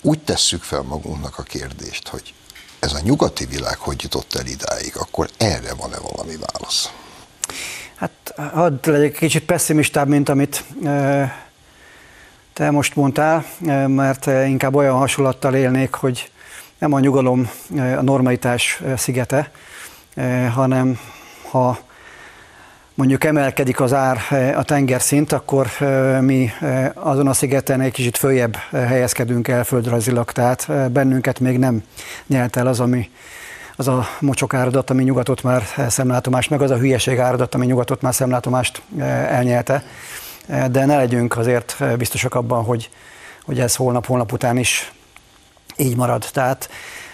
úgy 0.00 0.18
tesszük 0.18 0.62
fel 0.62 0.82
magunknak 0.82 1.38
a 1.38 1.42
kérdést, 1.42 2.08
hogy 2.08 2.34
ez 2.78 2.92
a 2.92 3.00
nyugati 3.02 3.44
világ 3.44 3.78
hogy 3.78 4.02
jutott 4.02 4.34
el 4.34 4.46
idáig, 4.46 4.96
akkor 4.96 5.28
erre 5.36 5.74
van-e 5.74 5.98
valami 5.98 6.36
válasz? 6.36 6.90
Hát 7.94 8.34
hadd 8.52 8.90
legyek 8.90 9.12
kicsit 9.12 9.44
pessimistább, 9.44 10.08
mint 10.08 10.28
amit 10.28 10.64
te 12.52 12.70
most 12.70 12.96
mondtál, 12.96 13.46
mert 13.86 14.26
inkább 14.26 14.74
olyan 14.74 14.96
hasonlattal 14.96 15.54
élnék, 15.54 15.94
hogy 15.94 16.30
nem 16.78 16.92
a 16.92 17.00
nyugalom 17.00 17.50
a 17.76 18.02
normalitás 18.02 18.82
szigete, 18.96 19.50
hanem 20.52 21.00
ha 21.50 21.78
mondjuk 23.02 23.24
emelkedik 23.24 23.80
az 23.80 23.92
ár 23.92 24.18
a 24.56 24.62
tengerszint, 24.62 25.32
akkor 25.32 25.66
mi 26.20 26.50
azon 26.94 27.28
a 27.28 27.32
szigeten 27.32 27.80
egy 27.80 27.92
kicsit 27.92 28.16
följebb 28.16 28.56
helyezkedünk 28.70 29.48
el 29.48 29.64
földrajzilag, 29.64 30.32
tehát 30.32 30.90
bennünket 30.92 31.40
még 31.40 31.58
nem 31.58 31.82
nyelt 32.26 32.56
el 32.56 32.66
az, 32.66 32.80
ami 32.80 33.10
az 33.76 33.88
a 33.88 34.06
mocsok 34.20 34.54
áradat, 34.54 34.90
ami 34.90 35.02
nyugatot 35.02 35.42
már 35.42 35.62
szemlátomást, 35.88 36.50
meg 36.50 36.62
az 36.62 36.70
a 36.70 36.76
hülyeség 36.76 37.18
áradat, 37.18 37.54
ami 37.54 37.66
nyugatot 37.66 38.02
már 38.02 38.14
szemlátomást 38.14 38.82
elnyelte. 39.28 39.84
De 40.46 40.84
ne 40.84 40.96
legyünk 40.96 41.36
azért 41.36 41.84
biztosak 41.96 42.34
abban, 42.34 42.64
hogy, 42.64 42.90
hogy 43.44 43.60
ez 43.60 43.76
holnap-holnap 43.76 44.32
után 44.32 44.56
is 44.56 44.92
így 45.76 45.96
marad. 45.96 46.28
Tehát 46.32 46.68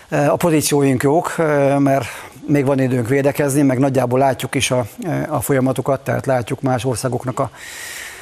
a 0.09 0.37
pozícióink 0.37 1.03
jók, 1.03 1.35
mert 1.79 2.07
még 2.49 2.65
van 2.65 2.81
időnk 2.81 3.09
védekezni, 3.09 3.63
meg 3.63 3.79
nagyjából 3.79 4.19
látjuk 4.19 4.55
is 4.55 4.71
a, 4.71 4.87
a 5.29 5.41
folyamatokat, 5.41 6.01
tehát 6.01 6.27
látjuk 6.27 6.61
más 6.61 6.85
országoknak 6.85 7.39
a, 7.39 7.51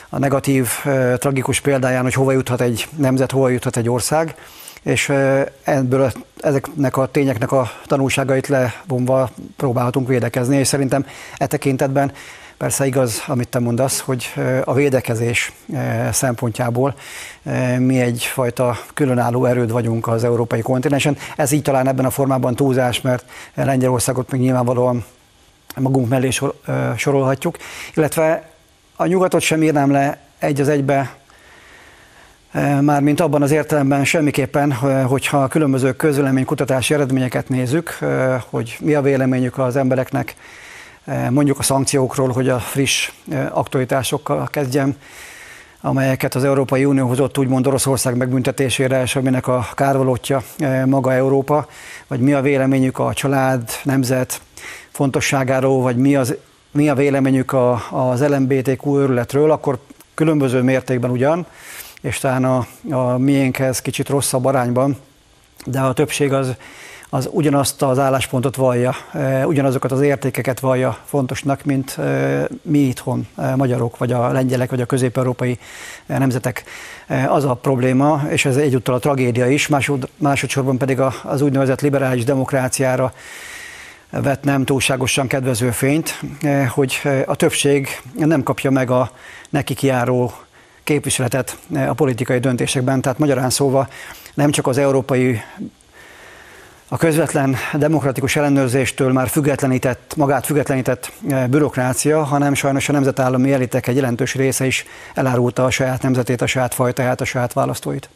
a 0.09 0.19
negatív, 0.19 0.69
tragikus 1.19 1.61
példáján, 1.61 2.03
hogy 2.03 2.15
hova 2.15 2.33
juthat 2.33 2.61
egy 2.61 2.89
nemzet, 2.97 3.31
hova 3.31 3.49
juthat 3.49 3.77
egy 3.77 3.89
ország, 3.89 4.35
és 4.83 5.13
ebből 5.65 6.13
ezeknek 6.41 6.97
a 6.97 7.07
tényeknek 7.07 7.53
a 7.53 7.71
tanulságait 7.87 8.47
levonva 8.47 9.31
próbálhatunk 9.57 10.09
védekezni, 10.09 10.57
és 10.57 10.67
szerintem 10.67 11.07
e 11.39 11.47
tekintetben 11.47 12.13
Persze 12.59 12.87
igaz, 12.87 13.23
amit 13.27 13.49
te 13.49 13.59
mondasz, 13.59 14.01
hogy 14.01 14.33
a 14.65 14.75
védekezés 14.75 15.53
szempontjából 16.13 16.95
mi 17.79 18.01
egyfajta 18.01 18.79
különálló 18.95 19.45
erőd 19.45 19.71
vagyunk 19.71 20.07
az 20.07 20.25
európai 20.25 20.61
kontinensen. 20.61 21.17
Ez 21.37 21.53
így 21.53 21.63
talán 21.63 21.89
ebben 21.89 22.05
a 22.05 22.11
formában 22.11 22.55
túlzás, 22.55 23.01
mert 23.01 23.25
Lengyelországot 23.55 24.31
még 24.31 24.41
nyilvánvalóan 24.41 25.05
magunk 25.77 26.09
mellé 26.09 26.31
sor, 26.31 26.55
sorolhatjuk, 26.97 27.57
illetve 27.95 28.51
a 28.97 29.07
nyugatot 29.07 29.41
sem 29.41 29.63
írnám 29.63 29.91
le 29.91 30.19
egy 30.39 30.61
az 30.61 30.69
egybe 30.69 31.15
Mármint 32.81 33.21
abban 33.21 33.43
az 33.43 33.51
értelemben 33.51 34.05
semmiképpen, 34.05 34.73
hogyha 35.05 35.43
a 35.43 35.49
különböző 35.49 35.93
közvéleménykutatási 35.93 36.95
eredményeket 36.95 37.49
nézzük, 37.49 37.99
hogy 38.51 38.77
mi 38.81 38.95
a 38.95 39.03
véleményük 39.03 39.59
az 39.59 39.77
embereknek 39.77 40.35
mondjuk 41.31 41.59
a 41.59 41.63
szankciókról, 41.63 42.29
hogy 42.33 42.49
a 42.49 42.59
friss 42.59 43.11
aktualitásokkal 43.51 44.47
kezdjem, 44.47 44.97
amelyeket 45.81 46.35
az 46.35 46.45
Európai 46.45 46.85
Unió 46.85 47.07
hozott 47.07 47.39
úgymond 47.39 47.67
Oroszország 47.67 48.17
megbüntetésére, 48.17 49.03
és 49.03 49.17
aminek 49.17 49.47
a 49.47 49.67
kárvalótja 49.75 50.43
maga 50.85 51.13
Európa, 51.13 51.67
vagy 52.07 52.21
mi 52.21 52.33
a 52.33 52.41
véleményük 52.41 52.99
a 52.99 53.13
család, 53.13 53.71
nemzet 53.83 54.41
fontosságáról, 54.91 55.83
vagy 55.83 55.97
mi, 55.97 56.17
az, 56.17 56.35
mi 56.71 56.89
a 56.89 56.95
véleményük 56.95 57.53
a, 57.53 57.83
az 57.91 58.29
LMBTQ 58.29 58.99
őrületről, 58.99 59.51
akkor 59.51 59.79
különböző 60.15 60.63
mértékben 60.63 61.11
ugyan, 61.11 61.47
és 62.01 62.19
talán 62.19 62.45
a, 62.45 62.67
a 62.91 63.19
miénkhez 63.19 63.83
kicsit 63.83 64.09
rosszabb 64.09 64.45
arányban, 64.45 64.97
de 65.65 65.81
a 65.81 65.93
többség 65.93 66.33
az 66.33 66.55
az 67.11 67.29
ugyanazt 67.33 67.83
az 67.83 67.99
álláspontot 67.99 68.57
vallja, 68.57 68.95
e, 69.13 69.47
ugyanazokat 69.47 69.93
az 69.93 70.01
értékeket 70.01 70.61
vallja 70.61 70.99
fontosnak, 71.05 71.65
mint 71.65 71.99
e, 71.99 72.49
mi 72.63 72.79
itthon, 72.79 73.27
e, 73.37 73.57
magyarok, 73.57 73.99
vagy 73.99 74.13
a 74.13 74.33
lengyelek, 74.33 74.71
vagy 74.71 74.81
a 74.81 74.87
közép-európai 74.87 75.59
nemzetek. 76.07 76.65
Az 77.29 77.45
a 77.45 77.55
probléma, 77.55 78.23
és 78.29 78.45
ez 78.45 78.57
egyúttal 78.57 78.95
a 78.95 78.99
tragédia 78.99 79.47
is, 79.47 79.69
másod, 79.69 80.09
másodszorban 80.17 80.79
pedig 80.79 81.01
az 81.23 81.41
úgynevezett 81.41 81.81
liberális 81.81 82.25
demokráciára 82.25 83.13
vett 84.11 84.45
nem 84.45 84.65
túlságosan 84.65 85.27
kedvező 85.27 85.71
fényt, 85.71 86.21
hogy 86.69 87.01
a 87.27 87.37
többség 87.37 87.89
nem 88.15 88.43
kapja 88.43 88.71
meg 88.71 88.91
a 88.91 89.11
neki 89.51 89.75
kiáró 89.75 90.33
képviseletet 90.85 91.59
a 91.89 91.93
politikai 91.95 92.39
döntésekben. 92.39 93.01
Tehát 93.01 93.19
magyarán 93.19 93.51
szóval 93.51 93.89
nem 94.35 94.51
csak 94.51 94.67
az 94.67 94.79
európai 94.79 95.41
a 96.89 96.97
közvetlen 96.97 97.57
demokratikus 97.75 98.37
ellenőrzéstől 98.37 99.13
már 99.13 99.29
függetlenített, 99.29 100.13
magát 100.17 100.47
függetlenített 100.47 101.13
eh, 101.29 101.47
bürokrácia, 101.47 102.25
hanem 102.25 102.55
sajnos 102.55 102.89
a 102.89 102.93
nemzetállami 102.93 103.53
elitek 103.53 103.87
egy 103.87 103.97
jelentős 103.97 104.35
része 104.35 104.67
is 104.67 104.85
elárulta 105.15 105.65
a 105.65 105.71
saját 105.71 106.03
nemzetét, 106.03 106.41
a 106.41 106.47
saját 106.47 106.75
fajtáját, 106.75 107.21
a 107.21 107.25
saját 107.25 107.53
választóit. 107.53 108.09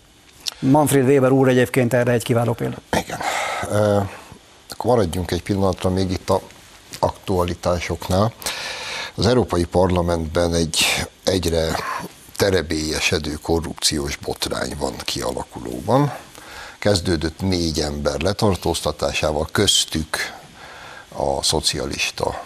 Manfred 0.58 1.06
Weber 1.06 1.30
úr 1.30 1.48
egyébként 1.48 1.92
erre 1.92 2.12
egy 2.12 2.24
kiváló 2.24 2.52
példa. 2.52 2.76
Igen. 2.92 3.18
Akkor 4.68 4.96
maradjunk 4.96 5.30
egy 5.30 5.42
pillanatra 5.42 5.90
még 5.90 6.10
itt 6.10 6.30
a 6.30 6.40
aktualitásoknál. 6.98 8.32
Az 9.14 9.26
Európai 9.26 9.64
Parlamentben 9.64 10.54
egy 10.54 10.84
egyre 11.24 11.76
terebélyesedő 12.36 13.32
korrupciós 13.42 14.16
botrány 14.16 14.74
van 14.78 14.92
kialakulóban 15.04 16.12
kezdődött 16.80 17.40
négy 17.40 17.80
ember 17.80 18.20
letartóztatásával, 18.20 19.48
köztük 19.52 20.16
a 21.08 21.42
szocialista 21.42 22.44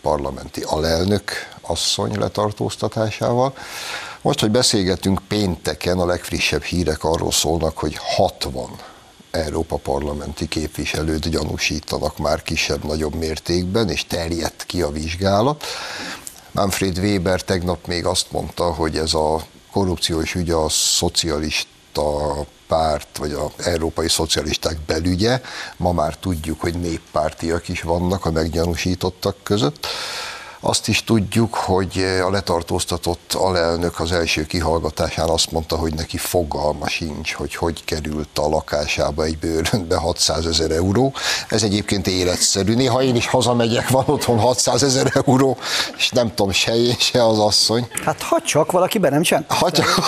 parlamenti 0.00 0.62
alelnök 0.62 1.30
asszony 1.60 2.18
letartóztatásával. 2.18 3.54
Most, 4.22 4.40
hogy 4.40 4.50
beszélgetünk 4.50 5.20
pénteken, 5.28 5.98
a 5.98 6.06
legfrissebb 6.06 6.62
hírek 6.62 7.04
arról 7.04 7.32
szólnak, 7.32 7.78
hogy 7.78 7.96
60 7.96 8.70
Európa 9.30 9.76
parlamenti 9.76 10.48
képviselőt 10.48 11.28
gyanúsítanak 11.28 12.18
már 12.18 12.42
kisebb-nagyobb 12.42 13.14
mértékben, 13.14 13.88
és 13.88 14.06
terjedt 14.06 14.64
ki 14.66 14.82
a 14.82 14.90
vizsgálat. 14.90 15.64
Manfred 16.50 16.98
Weber 16.98 17.40
tegnap 17.40 17.86
még 17.86 18.06
azt 18.06 18.32
mondta, 18.32 18.74
hogy 18.74 18.96
ez 18.96 19.14
a 19.14 19.46
korrupciós 19.70 20.34
ügy 20.34 20.50
a 20.50 20.68
szocialista 20.68 22.46
párt, 22.72 23.16
vagy 23.18 23.32
a 23.32 23.50
európai 23.56 24.08
szocialisták 24.08 24.78
belügye, 24.86 25.40
ma 25.76 25.92
már 25.92 26.16
tudjuk, 26.16 26.60
hogy 26.60 26.74
néppártiak 26.80 27.68
is 27.68 27.82
vannak 27.82 28.24
a 28.24 28.30
meggyanúsítottak 28.30 29.36
között. 29.42 29.86
Azt 30.64 30.88
is 30.88 31.04
tudjuk, 31.04 31.54
hogy 31.54 32.04
a 32.24 32.30
letartóztatott 32.30 33.32
alelnök 33.32 34.00
az 34.00 34.12
első 34.12 34.46
kihallgatásán 34.46 35.28
azt 35.28 35.50
mondta, 35.50 35.76
hogy 35.76 35.94
neki 35.94 36.16
fogalma 36.16 36.88
sincs, 36.88 37.32
hogy 37.32 37.54
hogy 37.54 37.84
került 37.84 38.38
a 38.38 38.48
lakásába 38.48 39.24
egy 39.24 39.38
bőrönbe 39.38 39.96
600 39.96 40.46
ezer 40.46 40.70
euró. 40.70 41.12
Ez 41.48 41.62
egyébként 41.62 42.06
életszerű. 42.06 42.74
Néha 42.74 43.02
én 43.02 43.16
is 43.16 43.26
hazamegyek, 43.26 43.88
van 43.88 44.04
otthon 44.06 44.38
600 44.38 44.82
ezer 44.82 45.12
euró, 45.26 45.56
és 45.96 46.10
nem 46.10 46.28
tudom, 46.34 46.52
se 46.52 46.76
én, 46.76 46.96
se 46.98 47.26
az 47.26 47.38
asszony. 47.38 47.88
Hát 48.04 48.22
ha 48.22 48.40
csak 48.40 48.72
valaki 48.72 48.98
be 48.98 49.10
nem 49.10 49.22
csinál. 49.22 49.44
Ha 49.48 49.70
csak 49.70 49.98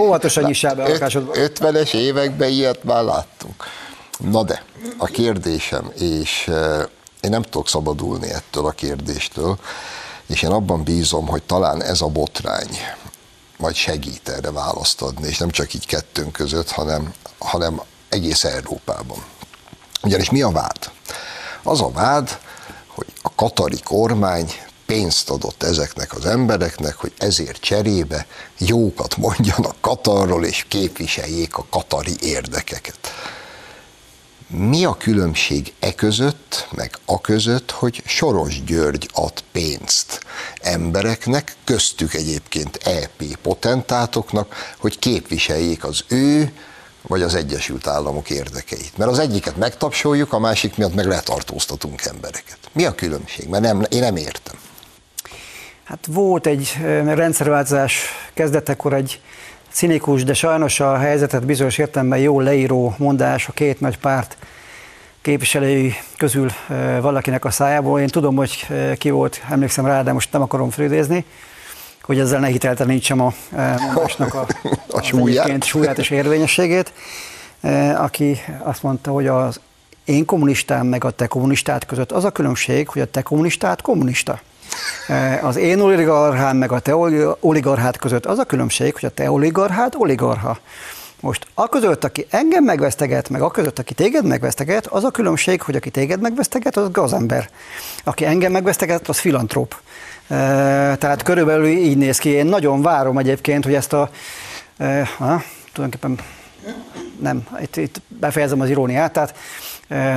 Óvatosan 0.00 0.44
nyissál 0.44 0.74
be 0.74 0.82
a 0.82 0.88
lakásodba. 0.88 1.32
50-es 1.34 1.94
években 1.94 2.50
ilyet 2.50 2.84
már 2.84 3.02
láttunk. 3.02 3.64
Na 4.18 4.42
de, 4.42 4.62
a 4.96 5.06
kérdésem, 5.06 5.92
és 5.98 6.48
eh, 6.48 6.82
én 7.20 7.30
nem 7.30 7.42
tudok 7.42 7.68
szabadulni 7.68 8.30
ettől 8.30 8.66
a 8.66 8.70
kérdéstől, 8.70 9.58
és 10.26 10.42
én 10.42 10.50
abban 10.50 10.82
bízom, 10.82 11.26
hogy 11.26 11.42
talán 11.42 11.82
ez 11.82 12.00
a 12.00 12.06
botrány, 12.06 12.78
majd 13.58 13.74
segít 13.74 14.28
erre 14.28 14.50
választ 14.50 15.02
adni, 15.02 15.28
és 15.28 15.38
nem 15.38 15.50
csak 15.50 15.74
így 15.74 15.86
kettőnk 15.86 16.32
között, 16.32 16.70
hanem, 16.70 17.14
hanem 17.38 17.80
egész 18.08 18.44
Európában. 18.44 19.24
Ugyanis 20.02 20.30
mi 20.30 20.42
a 20.42 20.50
vád? 20.50 20.90
Az 21.62 21.80
a 21.80 21.90
vád, 21.90 22.38
hogy 22.86 23.06
a 23.22 23.34
katari 23.34 23.80
kormány 23.84 24.52
pénzt 24.86 25.30
adott 25.30 25.62
ezeknek 25.62 26.14
az 26.14 26.26
embereknek, 26.26 26.94
hogy 26.94 27.12
ezért 27.18 27.60
cserébe 27.60 28.26
jókat 28.58 29.16
mondjanak 29.16 29.76
Katarról, 29.80 30.44
és 30.44 30.64
képviseljék 30.68 31.56
a 31.56 31.66
katari 31.70 32.16
érdekeket. 32.20 32.98
Mi 34.48 34.84
a 34.84 34.96
különbség 34.96 35.72
e 35.80 35.94
között, 35.94 36.68
meg 36.76 36.98
a 37.04 37.20
között, 37.20 37.70
hogy 37.70 38.02
Soros 38.04 38.64
György 38.64 39.08
ad 39.12 39.44
pénzt 39.52 40.20
embereknek, 40.60 41.56
köztük 41.64 42.14
egyébként 42.14 42.76
EP 42.76 43.38
potentátoknak, 43.42 44.54
hogy 44.78 44.98
képviseljék 44.98 45.84
az 45.84 46.04
ő 46.08 46.52
vagy 47.02 47.22
az 47.22 47.34
Egyesült 47.34 47.86
Államok 47.86 48.30
érdekeit. 48.30 48.96
Mert 48.96 49.10
az 49.10 49.18
egyiket 49.18 49.56
megtapsoljuk, 49.56 50.32
a 50.32 50.38
másik 50.38 50.76
miatt 50.76 50.94
meg 50.94 51.06
letartóztatunk 51.06 52.04
embereket. 52.04 52.58
Mi 52.72 52.84
a 52.84 52.94
különbség? 52.94 53.48
Mert 53.48 53.62
nem, 53.62 53.82
én 53.88 54.00
nem 54.00 54.16
értem. 54.16 54.54
Hát 55.84 56.06
volt 56.06 56.46
egy 56.46 56.72
rendszerváltozás 57.04 58.04
kezdetekor 58.34 58.92
egy 58.92 59.20
cinikus, 59.76 60.24
de 60.24 60.34
sajnos 60.34 60.80
a 60.80 60.96
helyzetet 60.96 61.46
bizonyos 61.46 61.78
értelemben 61.78 62.18
jól 62.18 62.42
leíró 62.42 62.94
mondás 62.98 63.48
a 63.48 63.52
két 63.52 63.80
nagy 63.80 63.98
párt 63.98 64.36
képviselői 65.22 65.94
közül 66.16 66.50
valakinek 67.00 67.44
a 67.44 67.50
szájából. 67.50 68.00
Én 68.00 68.06
tudom, 68.06 68.36
hogy 68.36 68.66
ki 68.98 69.10
volt, 69.10 69.42
emlékszem 69.50 69.86
rá, 69.86 70.02
de 70.02 70.12
most 70.12 70.32
nem 70.32 70.42
akarom 70.42 70.70
fölidézni, 70.70 71.24
hogy 72.02 72.18
ezzel 72.18 72.40
ne 72.40 72.46
hiteltelenítsem 72.46 73.20
a 73.20 73.32
mondásnak 73.80 74.34
a, 74.34 74.46
a 74.98 75.02
súlyát. 75.02 75.64
súlyát 75.64 75.98
és 75.98 76.10
érvényességét, 76.10 76.92
aki 77.96 78.38
azt 78.58 78.82
mondta, 78.82 79.10
hogy 79.10 79.26
az 79.26 79.60
én 80.04 80.24
kommunistám 80.24 80.86
meg 80.86 81.04
a 81.04 81.10
te 81.10 81.26
kommunistát 81.26 81.86
között 81.86 82.12
az 82.12 82.24
a 82.24 82.30
különbség, 82.30 82.88
hogy 82.88 83.02
a 83.02 83.10
te 83.10 83.22
kommunistát 83.22 83.82
kommunista. 83.82 84.40
Az 85.42 85.56
én 85.56 85.80
oligarchám 85.80 86.56
meg 86.56 86.72
a 86.72 86.78
te 86.78 86.96
oligarchát 87.40 87.96
között 87.96 88.26
az 88.26 88.38
a 88.38 88.44
különbség, 88.44 88.94
hogy 88.94 89.04
a 89.04 89.10
te 89.10 89.30
oligarchát 89.30 89.94
oligarcha. 89.94 90.58
Most 91.20 91.46
a 91.54 91.68
között, 91.68 92.04
aki 92.04 92.26
engem 92.30 92.64
megveszteget, 92.64 93.28
meg 93.28 93.42
a 93.42 93.50
között, 93.50 93.78
aki 93.78 93.94
téged 93.94 94.24
megveszteget, 94.24 94.86
az 94.86 95.04
a 95.04 95.10
különbség, 95.10 95.62
hogy 95.62 95.76
aki 95.76 95.90
téged 95.90 96.20
megveszteget, 96.20 96.76
az 96.76 96.90
gazember. 96.90 97.48
Aki 98.04 98.24
engem 98.24 98.52
megveszteget, 98.52 99.08
az 99.08 99.18
filantróp. 99.18 99.74
Tehát 100.28 101.22
körülbelül 101.22 101.66
így 101.66 101.96
néz 101.96 102.18
ki. 102.18 102.28
Én 102.28 102.46
nagyon 102.46 102.82
várom 102.82 103.18
egyébként, 103.18 103.64
hogy 103.64 103.74
ezt 103.74 103.92
a... 103.92 104.10
Ha, 105.18 105.42
tulajdonképpen 105.72 106.18
nem, 107.20 107.46
itt, 107.60 107.76
itt 107.76 108.00
befejezem 108.08 108.60
az 108.60 108.68
iróniát, 108.68 109.12
tehát 109.12 109.34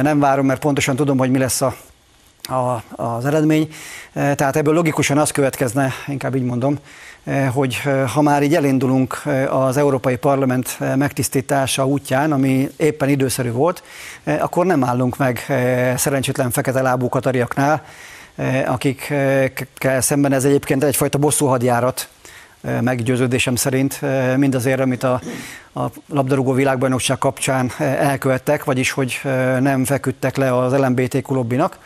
nem 0.01 0.19
várom, 0.19 0.45
mert 0.45 0.59
pontosan 0.59 0.95
tudom, 0.95 1.17
hogy 1.17 1.31
mi 1.31 1.37
lesz 1.37 1.61
a 1.61 1.75
a, 2.51 2.83
az 2.95 3.25
eredmény. 3.25 3.69
E, 4.13 4.35
tehát 4.35 4.55
ebből 4.55 4.73
logikusan 4.73 5.17
az 5.17 5.31
következne, 5.31 5.91
inkább 6.07 6.35
így 6.35 6.43
mondom, 6.43 6.77
e, 7.23 7.47
hogy 7.47 7.81
e, 7.85 8.07
ha 8.07 8.21
már 8.21 8.43
így 8.43 8.55
elindulunk 8.55 9.21
az 9.49 9.77
Európai 9.77 10.15
Parlament 10.15 10.77
megtisztítása 10.95 11.87
útján, 11.87 12.31
ami 12.31 12.69
éppen 12.77 13.09
időszerű 13.09 13.51
volt, 13.51 13.83
akkor 14.23 14.65
nem 14.65 14.83
állunk 14.83 15.17
meg 15.17 15.45
szerencsétlen 15.97 16.51
fekete 16.51 16.81
lábú 16.81 17.09
katariaknál, 17.09 17.83
akikkel 18.65 20.01
szemben 20.01 20.31
ez 20.33 20.45
egyébként 20.45 20.83
egyfajta 20.83 21.17
bosszú 21.17 21.45
hadjárat, 21.45 22.09
meggyőződésem 22.81 23.55
szerint, 23.55 24.01
mindazért, 24.37 24.79
amit 24.79 25.03
a, 25.03 25.21
a 25.73 25.81
labdarúgó 26.07 26.53
világbajnokság 26.53 27.17
kapcsán 27.17 27.71
elkövettek, 27.77 28.63
vagyis 28.63 28.91
hogy 28.91 29.21
nem 29.59 29.85
feküdtek 29.85 30.37
le 30.37 30.57
az 30.57 30.73
LMBT 30.73 31.27
lobbinak, 31.27 31.77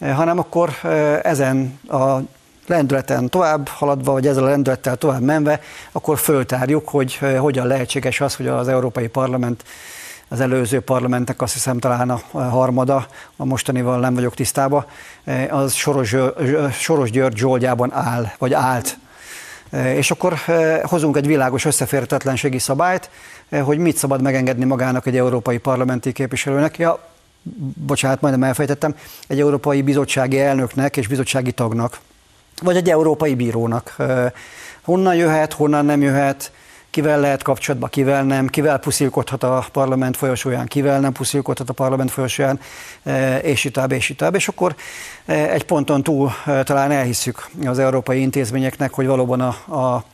hanem 0.00 0.38
akkor 0.38 0.70
eh, 0.82 1.18
ezen 1.22 1.80
a 1.88 2.18
lendületen 2.66 3.28
tovább 3.28 3.68
haladva, 3.68 4.12
vagy 4.12 4.26
ezzel 4.26 4.44
a 4.44 4.48
lendülettel 4.48 4.96
tovább 4.96 5.20
menve, 5.20 5.60
akkor 5.92 6.18
föltárjuk, 6.18 6.88
hogy 6.88 7.18
eh, 7.20 7.38
hogyan 7.38 7.66
lehetséges 7.66 8.20
az, 8.20 8.34
hogy 8.34 8.46
az 8.46 8.68
Európai 8.68 9.06
Parlament 9.06 9.64
az 10.28 10.40
előző 10.40 10.80
parlamentek, 10.80 11.42
azt 11.42 11.52
hiszem 11.52 11.78
talán 11.78 12.10
a 12.10 12.20
harmada, 12.38 13.06
a 13.36 13.44
mostanival 13.44 14.00
nem 14.00 14.14
vagyok 14.14 14.34
tisztában, 14.34 14.84
az 15.50 15.72
Soros, 15.72 16.14
Soros 16.72 17.10
György 17.10 17.36
zsoldjában 17.36 17.92
áll, 17.92 18.26
vagy 18.38 18.52
állt. 18.52 18.98
És 19.72 20.10
akkor 20.10 20.34
hozunk 20.82 21.16
egy 21.16 21.26
világos 21.26 21.64
összeférhetetlenségi 21.64 22.58
szabályt, 22.58 23.10
hogy 23.62 23.78
mit 23.78 23.96
szabad 23.96 24.22
megengedni 24.22 24.64
magának 24.64 25.06
egy 25.06 25.16
európai 25.16 25.58
parlamenti 25.58 26.12
képviselőnek. 26.12 26.78
Ja, 26.78 26.98
bocsánat, 27.86 28.20
majdnem 28.20 28.48
elfejtettem, 28.48 28.94
egy 29.26 29.40
európai 29.40 29.82
bizottsági 29.82 30.40
elnöknek 30.40 30.96
és 30.96 31.06
bizottsági 31.06 31.52
tagnak, 31.52 31.98
vagy 32.62 32.76
egy 32.76 32.90
európai 32.90 33.34
bírónak. 33.34 33.96
Honnan 34.82 35.14
jöhet, 35.14 35.52
honnan 35.52 35.84
nem 35.84 36.02
jöhet, 36.02 36.52
kivel 36.90 37.20
lehet 37.20 37.42
kapcsolatban, 37.42 37.90
kivel 37.90 38.24
nem, 38.24 38.46
kivel 38.46 38.78
puszilkodhat 38.78 39.42
a 39.42 39.66
parlament 39.72 40.16
folyosóján, 40.16 40.66
kivel 40.66 41.00
nem 41.00 41.12
puszilkodhat 41.12 41.68
a 41.68 41.72
parlament 41.72 42.10
folyosóján, 42.10 42.60
és 43.42 43.68
tovább, 43.72 43.92
és 43.92 44.14
tovább. 44.16 44.34
És 44.34 44.48
akkor 44.48 44.74
egy 45.24 45.64
ponton 45.64 46.02
túl 46.02 46.32
talán 46.64 46.90
elhisszük 46.90 47.48
az 47.64 47.78
európai 47.78 48.20
intézményeknek, 48.20 48.92
hogy 48.92 49.06
valóban 49.06 49.40
a, 49.40 49.76
a 49.76 50.04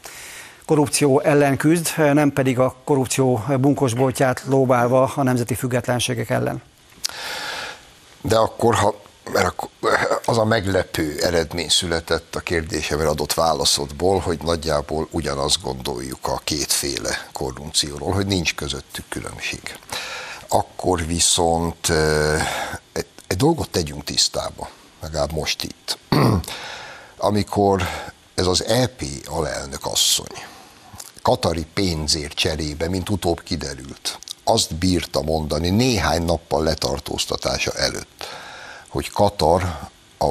korrupció 0.66 1.20
ellen 1.20 1.56
küzd, 1.56 1.88
nem 1.96 2.32
pedig 2.32 2.58
a 2.58 2.74
korrupció 2.84 3.44
bunkosboltját 3.60 4.44
lóbálva 4.48 5.12
a 5.14 5.22
nemzeti 5.22 5.54
függetlenségek 5.54 6.30
ellen. 6.30 6.62
De 8.20 8.36
akkor, 8.36 8.74
ha 8.74 9.00
mert 9.30 9.68
az 10.24 10.38
a 10.38 10.44
meglepő 10.44 11.18
eredmény 11.20 11.68
született 11.68 12.34
a 12.34 12.40
kérdésemre 12.40 13.08
adott 13.08 13.34
válaszodból, 13.34 14.18
hogy 14.18 14.38
nagyjából 14.42 15.08
ugyanazt 15.10 15.62
gondoljuk 15.62 16.26
a 16.26 16.40
kétféle 16.44 17.28
korrupcióról, 17.32 18.12
hogy 18.12 18.26
nincs 18.26 18.54
közöttük 18.54 19.04
különbség. 19.08 19.78
Akkor 20.48 21.06
viszont 21.06 21.88
egy, 22.92 23.06
egy 23.26 23.36
dolgot 23.36 23.70
tegyünk 23.70 24.04
tisztába, 24.04 24.68
legalább 25.00 25.32
most 25.32 25.62
itt. 25.62 25.98
Amikor 27.16 27.82
ez 28.34 28.46
az 28.46 28.64
EP 28.64 29.02
alelnök 29.24 29.86
asszony 29.86 30.44
katari 31.22 31.66
pénzért 31.74 32.34
cserébe, 32.34 32.88
mint 32.88 33.08
utóbb 33.08 33.42
kiderült, 33.42 34.18
azt 34.44 34.74
bírta 34.74 35.22
mondani 35.22 35.70
néhány 35.70 36.22
nappal 36.22 36.62
letartóztatása 36.62 37.72
előtt, 37.72 38.26
hogy 38.88 39.10
Katar 39.10 39.62
a 40.18 40.30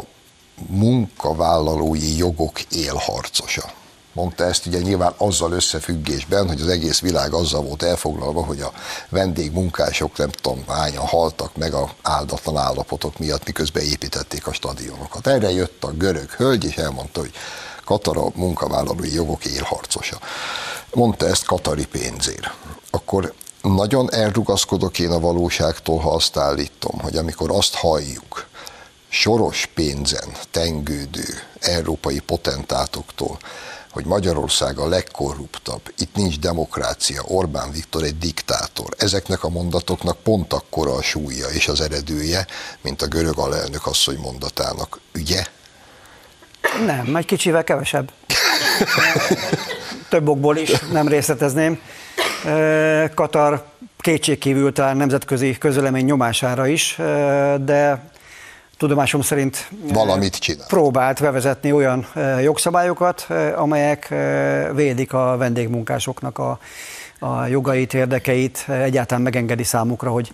munkavállalói 0.67 2.17
jogok 2.17 2.61
élharcosa. 2.61 3.71
Mondta 4.13 4.43
ezt 4.43 4.65
ugye 4.65 4.79
nyilván 4.79 5.13
azzal 5.17 5.51
összefüggésben, 5.51 6.47
hogy 6.47 6.61
az 6.61 6.67
egész 6.67 6.99
világ 6.99 7.33
azzal 7.33 7.61
volt 7.61 7.83
elfoglalva, 7.83 8.45
hogy 8.45 8.61
a 8.61 8.73
vendégmunkások 9.09 10.17
nem 10.17 10.29
tudom 10.29 10.63
hányan 10.67 11.05
haltak 11.05 11.55
meg 11.55 11.73
a 11.73 11.89
áldatlan 12.01 12.57
állapotok 12.57 13.19
miatt, 13.19 13.45
miközben 13.45 13.83
építették 13.83 14.47
a 14.47 14.53
stadionokat. 14.53 15.27
Erre 15.27 15.51
jött 15.51 15.83
a 15.83 15.91
görög 15.91 16.29
hölgy, 16.29 16.65
és 16.65 16.77
elmondta, 16.77 17.19
hogy 17.19 17.31
Katar 17.85 18.17
a 18.17 18.31
munkavállalói 18.33 19.13
jogok 19.13 19.45
élharcosa. 19.45 20.19
Mondta 20.93 21.27
ezt 21.27 21.45
Katari 21.45 21.85
pénzért. 21.85 22.53
Akkor 22.89 23.33
nagyon 23.61 24.13
elrugaszkodok 24.13 24.99
én 24.99 25.11
a 25.11 25.19
valóságtól, 25.19 25.99
ha 25.99 26.13
azt 26.13 26.37
állítom, 26.37 26.99
hogy 26.99 27.15
amikor 27.15 27.51
azt 27.51 27.75
halljuk, 27.75 28.47
soros 29.09 29.69
pénzen 29.73 30.31
tengődő 30.51 31.25
európai 31.59 32.19
potentátoktól, 32.19 33.37
hogy 33.91 34.05
Magyarország 34.05 34.77
a 34.79 34.87
legkorruptabb, 34.87 35.81
itt 35.97 36.15
nincs 36.15 36.39
demokrácia, 36.39 37.23
Orbán 37.27 37.71
Viktor 37.71 38.03
egy 38.03 38.17
diktátor. 38.17 38.87
Ezeknek 38.97 39.43
a 39.43 39.49
mondatoknak 39.49 40.17
pont 40.17 40.53
akkora 40.53 40.93
a 40.93 41.01
súlya 41.01 41.47
és 41.47 41.67
az 41.67 41.81
eredője, 41.81 42.47
mint 42.81 43.01
a 43.01 43.07
görög 43.07 43.37
alelnök 43.37 43.85
asszony 43.85 44.17
mondatának. 44.17 44.99
Ügye? 45.11 45.45
Nem, 46.85 47.15
egy 47.15 47.25
kicsivel 47.25 47.63
kevesebb. 47.63 48.11
Több 50.09 50.27
okból 50.27 50.57
is, 50.57 50.71
nem 50.91 51.07
részletezném. 51.07 51.79
Katar 53.13 53.63
kétségkívül 53.99 54.73
talán 54.73 54.97
nemzetközi 54.97 55.57
közölemény 55.57 56.05
nyomására 56.05 56.67
is, 56.67 56.95
de 57.63 58.09
tudomásom 58.77 59.21
szerint 59.21 59.69
valamit 59.93 60.35
csinál. 60.35 60.65
próbált 60.67 61.21
bevezetni 61.21 61.71
olyan 61.71 62.07
jogszabályokat, 62.41 63.27
amelyek 63.55 64.13
védik 64.73 65.13
a 65.13 65.35
vendégmunkásoknak 65.37 66.37
a, 66.37 66.59
a 67.19 67.45
jogait, 67.45 67.93
érdekeit, 67.93 68.65
egyáltalán 68.67 69.23
megengedi 69.23 69.63
számukra, 69.63 70.09
hogy 70.09 70.31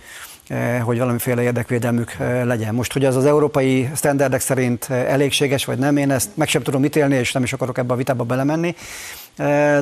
hogy 0.84 0.98
valamiféle 0.98 1.42
érdekvédelmük 1.42 2.16
legyen. 2.44 2.76
Most, 2.76 2.94
hogy 2.94 3.06
az 3.06 3.16
az 3.16 3.26
európai 3.26 3.90
standardek 3.96 4.42
szerint 4.42 4.90
elégséges 4.90 5.66
vagy 5.66 5.78
nem, 5.78 5.98
én 5.98 6.12
ezt 6.12 6.30
meg 6.34 6.48
sem 6.48 6.62
tudom 6.62 6.84
ítélni, 6.84 7.16
és 7.16 7.32
nem 7.32 7.44
is 7.44 7.54
akarok 7.54 7.78
ebbe 7.78 7.94
a 7.94 7.98
vitába 7.98 8.24
belemenni, 8.24 8.76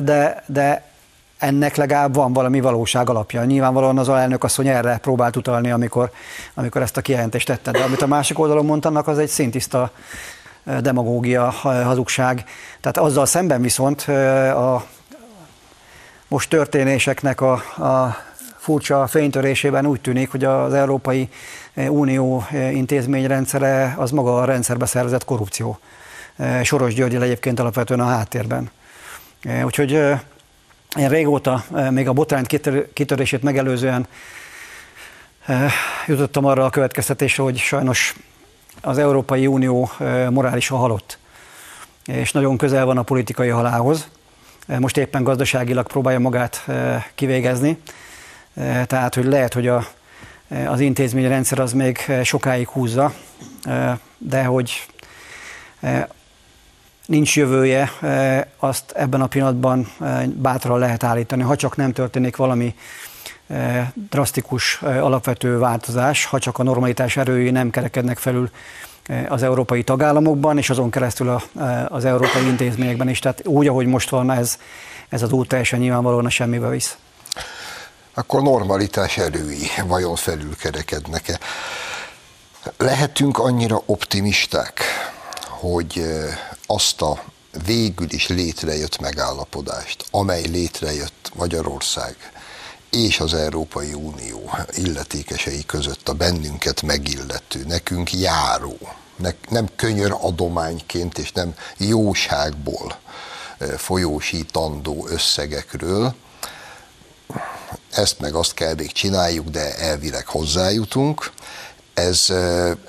de, 0.02 0.44
de 0.46 0.82
ennek 1.38 1.76
legalább 1.76 2.14
van 2.14 2.32
valami 2.32 2.60
valóság 2.60 3.10
alapja. 3.10 3.44
Nyilvánvalóan 3.44 3.98
az 3.98 4.08
alelnök 4.08 4.44
asszony 4.44 4.68
erre 4.68 4.98
próbált 4.98 5.36
utalni, 5.36 5.70
amikor, 5.70 6.10
amikor 6.54 6.82
ezt 6.82 6.96
a 6.96 7.00
kijelentést 7.00 7.46
tette. 7.46 7.70
De 7.70 7.82
amit 7.82 8.02
a 8.02 8.06
másik 8.06 8.38
oldalon 8.38 8.64
mondanak, 8.64 9.08
az 9.08 9.18
egy 9.18 9.28
szintiszta 9.28 9.90
demagógia, 10.80 11.50
hazugság. 11.60 12.44
Tehát 12.80 12.98
azzal 12.98 13.26
szemben 13.26 13.62
viszont 13.62 14.02
a 14.52 14.86
most 16.28 16.48
történéseknek 16.48 17.40
a, 17.40 17.52
a 17.84 18.16
furcsa 18.56 19.06
fénytörésében 19.06 19.86
úgy 19.86 20.00
tűnik, 20.00 20.30
hogy 20.30 20.44
az 20.44 20.74
Európai 20.74 21.28
Unió 21.74 22.44
intézményrendszere 22.52 23.94
az 23.98 24.10
maga 24.10 24.36
a 24.40 24.44
rendszerbe 24.44 24.86
szerzett 24.86 25.24
korrupció. 25.24 25.78
Soros 26.62 26.94
Györgyel 26.94 27.22
egyébként 27.22 27.60
alapvetően 27.60 28.00
a 28.00 28.06
háttérben. 28.06 28.70
Úgyhogy 29.64 30.00
én 30.98 31.08
régóta, 31.08 31.64
még 31.90 32.08
a 32.08 32.12
botrány 32.12 32.44
kitörését 32.92 33.42
megelőzően 33.42 34.06
jutottam 36.06 36.44
arra 36.44 36.64
a 36.64 36.70
következtetésre, 36.70 37.42
hogy 37.42 37.58
sajnos 37.58 38.14
az 38.80 38.98
Európai 38.98 39.46
Unió 39.46 39.90
morálisan 40.30 40.78
halott, 40.78 41.18
és 42.04 42.32
nagyon 42.32 42.56
közel 42.56 42.84
van 42.84 42.98
a 42.98 43.02
politikai 43.02 43.48
halálhoz. 43.48 44.08
Most 44.78 44.96
éppen 44.96 45.22
gazdaságilag 45.22 45.86
próbálja 45.86 46.18
magát 46.18 46.66
kivégezni, 47.14 47.78
tehát 48.86 49.14
hogy 49.14 49.24
lehet, 49.24 49.52
hogy 49.52 49.68
a, 49.68 49.86
az 50.66 50.80
intézményrendszer 50.80 51.58
az 51.58 51.72
még 51.72 51.98
sokáig 52.22 52.68
húzza, 52.68 53.14
de 54.18 54.44
hogy 54.44 54.86
nincs 57.06 57.36
jövője, 57.36 57.92
azt 58.58 58.92
ebben 58.94 59.20
a 59.20 59.26
pillanatban 59.26 59.92
bátran 60.34 60.78
lehet 60.78 61.04
állítani, 61.04 61.42
ha 61.42 61.56
csak 61.56 61.76
nem 61.76 61.92
történik 61.92 62.36
valami 62.36 62.74
drasztikus 64.10 64.82
alapvető 64.82 65.58
változás, 65.58 66.24
ha 66.24 66.38
csak 66.38 66.58
a 66.58 66.62
normalitás 66.62 67.16
erői 67.16 67.50
nem 67.50 67.70
kerekednek 67.70 68.18
felül 68.18 68.50
az 69.28 69.42
európai 69.42 69.82
tagállamokban, 69.82 70.58
és 70.58 70.70
azon 70.70 70.90
keresztül 70.90 71.40
az 71.88 72.04
európai 72.04 72.46
intézményekben 72.46 73.08
is. 73.08 73.18
Tehát 73.18 73.46
úgy, 73.46 73.66
ahogy 73.66 73.86
most 73.86 74.08
van, 74.08 74.30
ez, 74.30 74.58
ez 75.08 75.22
az 75.22 75.32
út 75.32 75.48
teljesen 75.48 75.78
nyilvánvalóan 75.78 76.26
a 76.26 76.30
semmibe 76.30 76.68
visz. 76.68 76.96
Akkor 78.14 78.42
normalitás 78.42 79.18
erői 79.18 79.66
vajon 79.86 80.16
felülkerekednek-e? 80.16 81.38
Lehetünk 82.78 83.38
annyira 83.38 83.82
optimisták, 83.86 84.80
hogy 85.48 86.02
azt 86.66 87.00
a 87.02 87.24
végül 87.64 88.12
is 88.12 88.28
létrejött 88.28 89.00
megállapodást, 89.00 90.04
amely 90.10 90.46
létrejött 90.46 91.30
Magyarország 91.34 92.16
és 92.90 93.20
az 93.20 93.34
Európai 93.34 93.92
Unió 93.92 94.50
illetékesei 94.72 95.64
között 95.66 96.08
a 96.08 96.12
bennünket 96.12 96.82
megillető, 96.82 97.64
nekünk 97.66 98.12
járó, 98.12 98.78
ne, 99.16 99.30
nem 99.48 99.68
könyör 99.76 100.16
adományként 100.20 101.18
és 101.18 101.32
nem 101.32 101.54
jóságból 101.76 102.98
folyósítandó 103.76 105.06
összegekről. 105.08 106.14
Ezt 107.90 108.20
meg 108.20 108.34
azt 108.34 108.54
kell 108.54 108.74
még 108.74 108.92
csináljuk, 108.92 109.48
de 109.48 109.78
elvileg 109.78 110.26
hozzájutunk. 110.26 111.32
Ez, 111.96 112.26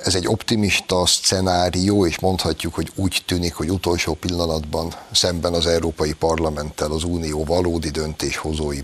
ez 0.04 0.16
egy 0.16 0.28
optimista 0.28 1.06
szenárió, 1.06 2.06
és 2.06 2.20
mondhatjuk, 2.20 2.74
hogy 2.74 2.92
úgy 2.96 3.24
tűnik, 3.26 3.54
hogy 3.54 3.70
utolsó 3.70 4.14
pillanatban 4.14 4.94
szemben 5.12 5.54
az 5.54 5.66
Európai 5.66 6.14
Parlamenttel 6.14 6.92
az 6.92 7.04
Unió 7.04 7.44
valódi 7.44 7.90
döntéshozói 7.90 8.80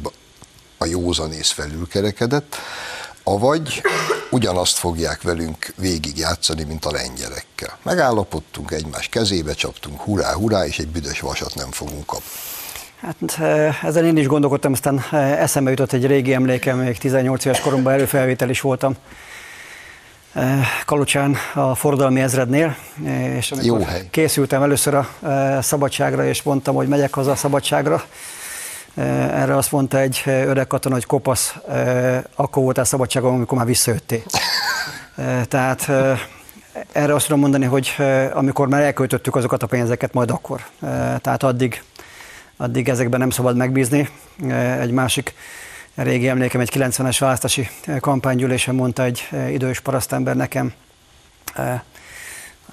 a 0.78 0.86
józanész 0.86 1.52
felülkerekedett, 1.52 2.56
avagy 3.24 3.82
ugyanazt 4.32 4.78
fogják 4.78 5.22
velünk 5.22 5.74
végig 5.78 6.18
játszani, 6.18 6.64
mint 6.64 6.86
a 6.86 6.92
lengyelekkel. 6.92 7.78
Megállapodtunk, 7.84 8.72
egymás 8.72 9.08
kezébe 9.08 9.54
csaptunk, 9.54 10.02
hurrá, 10.02 10.34
hurrá, 10.34 10.66
és 10.66 10.80
egy 10.80 10.88
büdös 10.88 11.20
vasat 11.20 11.56
nem 11.56 11.72
fogunk 11.72 12.06
kapni. 12.06 12.30
Hát 13.02 13.40
ezen 13.84 14.06
én 14.06 14.18
is 14.18 14.28
gondolkodtam, 14.28 14.72
aztán 14.72 15.04
eszembe 15.40 15.70
jutott 15.70 15.94
egy 15.94 16.06
régi 16.06 16.34
emlékem, 16.34 16.78
még 16.78 16.98
18 16.98 17.46
éves 17.46 17.60
koromban 17.60 17.94
előfelvétel 17.94 18.50
is 18.50 18.62
voltam 18.62 18.96
Kalucsán 20.86 21.36
a 21.54 21.76
forradalmi 21.76 22.22
ezrednél, 22.22 22.76
és 23.36 23.52
amikor 23.52 23.80
Jó 23.80 23.86
hely. 23.86 24.08
készültem 24.12 24.64
először 24.64 24.94
a 24.94 25.08
szabadságra, 25.62 26.26
és 26.26 26.44
mondtam, 26.44 26.76
hogy 26.76 26.88
megyek 26.88 27.14
haza 27.14 27.32
a 27.32 27.36
szabadságra, 27.36 28.04
erre 28.96 29.58
azt 29.58 29.72
mondta 29.72 30.00
egy 30.00 30.22
öreg 30.26 30.68
katona, 30.68 30.96
hogy 30.96 31.06
kopasz, 31.06 31.56
akkor 32.36 32.64
voltál 32.64 32.84
szabadságon, 32.84 33.34
amikor 33.34 33.58
már 33.58 33.68
visszajöttél. 33.68 34.22
Tehát 35.48 35.90
erre 36.92 37.14
azt 37.14 37.26
tudom 37.26 37.40
mondani, 37.42 37.66
hogy 37.66 37.96
amikor 38.34 38.68
már 38.68 38.82
elköltöttük 38.82 39.36
azokat 39.36 39.64
a 39.64 39.68
pénzeket, 39.68 40.14
majd 40.14 40.30
akkor. 40.30 40.62
Tehát 41.22 41.44
addig, 41.44 41.84
addig 42.58 42.90
ezekben 42.90 43.20
nem 43.20 43.30
szabad 43.30 43.56
megbízni. 43.56 44.10
Egy 44.80 44.92
másik 44.92 45.34
régi 45.96 46.28
emlékem, 46.28 46.62
egy 46.62 46.72
90-es 46.74 47.18
választási 47.20 47.70
kampánygyűlésen 48.00 48.76
mondta 48.76 49.04
egy 49.04 49.30
idős 49.50 49.80
parasztember 49.80 50.36
nekem, 50.36 50.74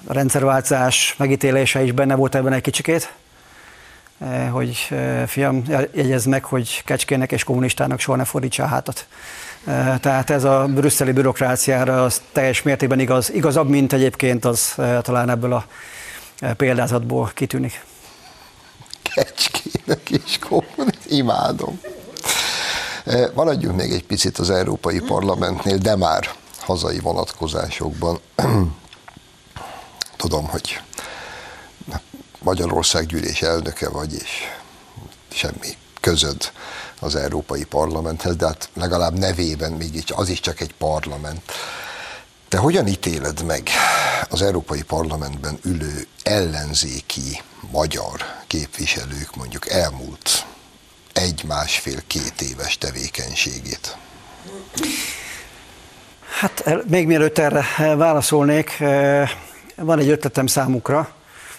a 0.07 0.13
rendszerváltás 0.13 1.15
megítélése 1.17 1.83
is 1.83 1.91
benne 1.91 2.15
volt 2.15 2.35
ebben 2.35 2.53
egy 2.53 2.61
kicsikét, 2.61 3.13
hogy 4.51 4.89
fiam, 5.27 5.63
jegyezd 5.93 6.27
meg, 6.27 6.43
hogy 6.43 6.83
kecskének 6.85 7.31
és 7.31 7.43
kommunistának 7.43 7.99
soha 7.99 8.17
ne 8.17 8.23
fordítsa 8.23 8.63
a 8.63 8.67
hátat. 8.67 9.07
Tehát 9.99 10.29
ez 10.29 10.43
a 10.43 10.65
brüsszeli 10.65 11.11
bürokráciára 11.11 12.03
az 12.03 12.21
teljes 12.31 12.61
mértékben 12.61 12.99
igaz, 12.99 13.33
igazabb, 13.33 13.69
mint 13.69 13.93
egyébként 13.93 14.45
az 14.45 14.73
talán 15.01 15.29
ebből 15.29 15.53
a 15.53 15.65
példázatból 16.55 17.31
kitűnik. 17.33 17.83
Kecskének 19.01 20.09
és 20.09 20.39
kommunistának, 20.39 20.95
imádom. 21.07 21.79
Maradjunk 23.33 23.75
még 23.75 23.91
egy 23.91 24.05
picit 24.05 24.37
az 24.37 24.49
Európai 24.49 24.99
Parlamentnél, 24.99 25.77
de 25.77 25.95
már 25.95 26.29
hazai 26.59 26.99
vonatkozásokban. 26.99 28.19
Tudom, 30.17 30.47
hogy 30.47 30.81
Magyarország 32.39 33.05
gyűlés 33.05 33.41
elnöke 33.41 33.89
vagy, 33.89 34.13
és 34.13 34.29
semmi 35.31 35.67
közöd 35.99 36.51
az 36.99 37.15
Európai 37.15 37.63
Parlamenthez, 37.63 38.35
de 38.35 38.45
hát 38.45 38.69
legalább 38.73 39.17
nevében 39.17 39.71
mégis 39.71 40.03
az 40.15 40.29
is 40.29 40.39
csak 40.39 40.59
egy 40.59 40.73
parlament. 40.73 41.41
Te 42.47 42.57
hogyan 42.57 42.87
ítéled 42.87 43.43
meg 43.43 43.69
az 44.29 44.41
Európai 44.41 44.81
Parlamentben 44.81 45.59
ülő 45.63 46.07
ellenzéki 46.23 47.41
magyar 47.71 48.21
képviselők 48.47 49.35
mondjuk 49.35 49.69
elmúlt 49.69 50.45
egy-másfél-két 51.13 52.41
éves 52.41 52.77
tevékenységét? 52.77 53.97
Hát 56.39 56.63
még 56.87 57.07
mielőtt 57.07 57.37
erre 57.37 57.65
válaszolnék, 57.95 58.83
van 59.75 59.99
egy 59.99 60.09
ötletem 60.09 60.47
számukra, 60.47 61.13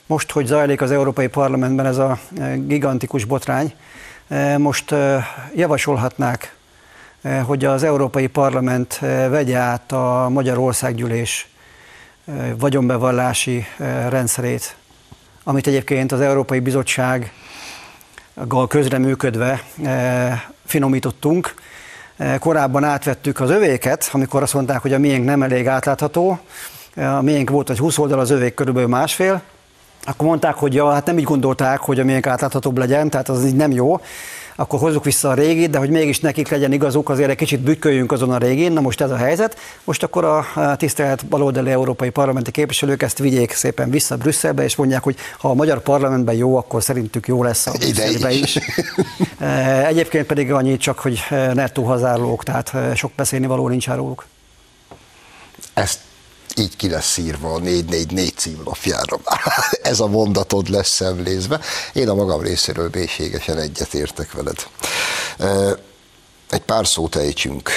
most, 0.07 0.31
hogy 0.31 0.47
zajlik 0.47 0.81
az 0.81 0.91
Európai 0.91 1.27
Parlamentben 1.27 1.87
ez 1.87 1.99
a 1.99 2.19
e, 2.39 2.57
gigantikus 2.57 3.25
botrány, 3.25 3.75
most 4.59 4.95
javasolhatnák, 5.55 6.57
hogy 7.43 7.65
az 7.65 7.83
Európai 7.83 8.27
Parlament 8.27 8.99
vegye 9.29 9.57
át 9.57 9.93
a 9.93 10.29
Magyarországgyűlés 10.29 11.49
vagyonbevallási 12.59 13.67
rendszerét, 14.09 14.77
amit 15.45 15.67
egyébként 15.67 16.13
az 16.13 16.21
Európai 16.21 16.61
Bizottsággal 16.61 17.31
közreműködve 18.69 19.63
finomítottunk. 20.67 21.55
Korábban 22.39 22.85
átvettük 22.85 23.41
az 23.41 23.51
övéket, 23.51 24.09
amikor 24.13 24.43
azt 24.43 24.55
mondták, 24.55 24.83
hogy 24.83 24.93
a 24.93 24.99
miénk 24.99 25.25
nem 25.25 25.43
elég 25.43 25.67
átlátható, 25.67 26.39
a 26.97 27.23
miénk 27.23 27.51
volt 27.51 27.71
egy 27.71 27.79
20 27.79 27.99
oldal, 27.99 28.19
az 28.19 28.31
övék 28.31 28.55
körülbelül 28.55 28.89
másfél, 28.89 29.43
akkor 30.05 30.27
mondták, 30.27 30.55
hogy 30.55 30.75
ja, 30.75 30.91
hát 30.91 31.07
nem 31.07 31.19
így 31.19 31.25
gondolták, 31.25 31.79
hogy 31.79 32.01
a 32.01 32.05
miénk 32.05 32.27
átláthatóbb 32.27 32.79
legyen, 32.79 33.11
tehát 33.11 33.29
az 33.29 33.45
így 33.45 33.57
nem 33.57 33.71
jó, 33.71 34.01
akkor 34.63 34.79
hozzuk 34.79 35.05
vissza 35.05 35.29
a 35.29 35.35
régit, 35.35 35.71
de 35.71 35.79
hogy 35.79 35.91
mégis 35.91 36.21
nekik 36.21 36.49
legyen 36.49 36.73
igazuk, 36.73 37.09
azért 37.09 37.31
egy 37.31 37.37
kicsit 37.37 37.61
bükköljünk 37.61 38.13
azon 38.13 38.31
a 38.31 38.39
régén, 38.39 38.73
na 38.73 38.81
most 38.81 39.01
ez 39.01 39.11
a 39.11 39.17
helyzet. 39.17 39.59
Most 39.85 40.03
akkor 40.03 40.25
a 40.25 40.77
tisztelt 40.77 41.27
baloldali 41.27 41.71
európai 41.71 42.11
parlamenti 42.11 42.51
képviselők 42.51 43.03
ezt 43.03 43.19
vigyék 43.19 43.53
szépen 43.53 43.91
vissza 43.91 44.17
Brüsszelbe, 44.17 44.63
és 44.63 44.77
mondják, 44.77 45.03
hogy 45.03 45.17
ha 45.39 45.49
a 45.49 45.55
magyar 45.55 45.81
parlamentben 45.81 46.35
jó, 46.35 46.57
akkor 46.57 46.83
szerintük 46.83 47.27
jó 47.27 47.43
lesz 47.43 47.67
a 47.67 47.73
Brüsszelbe 47.73 48.33
is. 48.33 48.59
E, 49.39 49.87
egyébként 49.87 50.27
pedig 50.27 50.53
annyit 50.53 50.81
csak, 50.81 50.99
hogy 50.99 51.21
nettó 51.31 51.85
hazárlók, 51.85 52.45
tehát 52.45 52.75
e, 52.75 52.95
sok 52.95 53.13
beszélni 53.17 53.47
való 53.47 53.69
nincs 53.69 53.87
róluk. 53.87 54.27
Ezt 55.75 55.99
így 56.57 56.77
ki 56.77 56.89
lesz 56.89 57.17
írva 57.17 57.53
a 57.53 57.59
444 57.59 58.37
címlapjára. 58.37 59.21
Ez 59.83 60.01
a 60.01 60.07
mondatod 60.07 60.69
lesz 60.69 60.89
szemlézve. 60.89 61.61
Én 61.93 62.09
a 62.09 62.15
magam 62.15 62.41
részéről 62.41 62.89
mélységesen 62.93 63.59
egyetértek 63.59 64.33
veled. 64.33 64.67
Egy 66.51 66.63
pár 66.63 66.87
szót 66.87 67.17
ejtsünk 67.17 67.71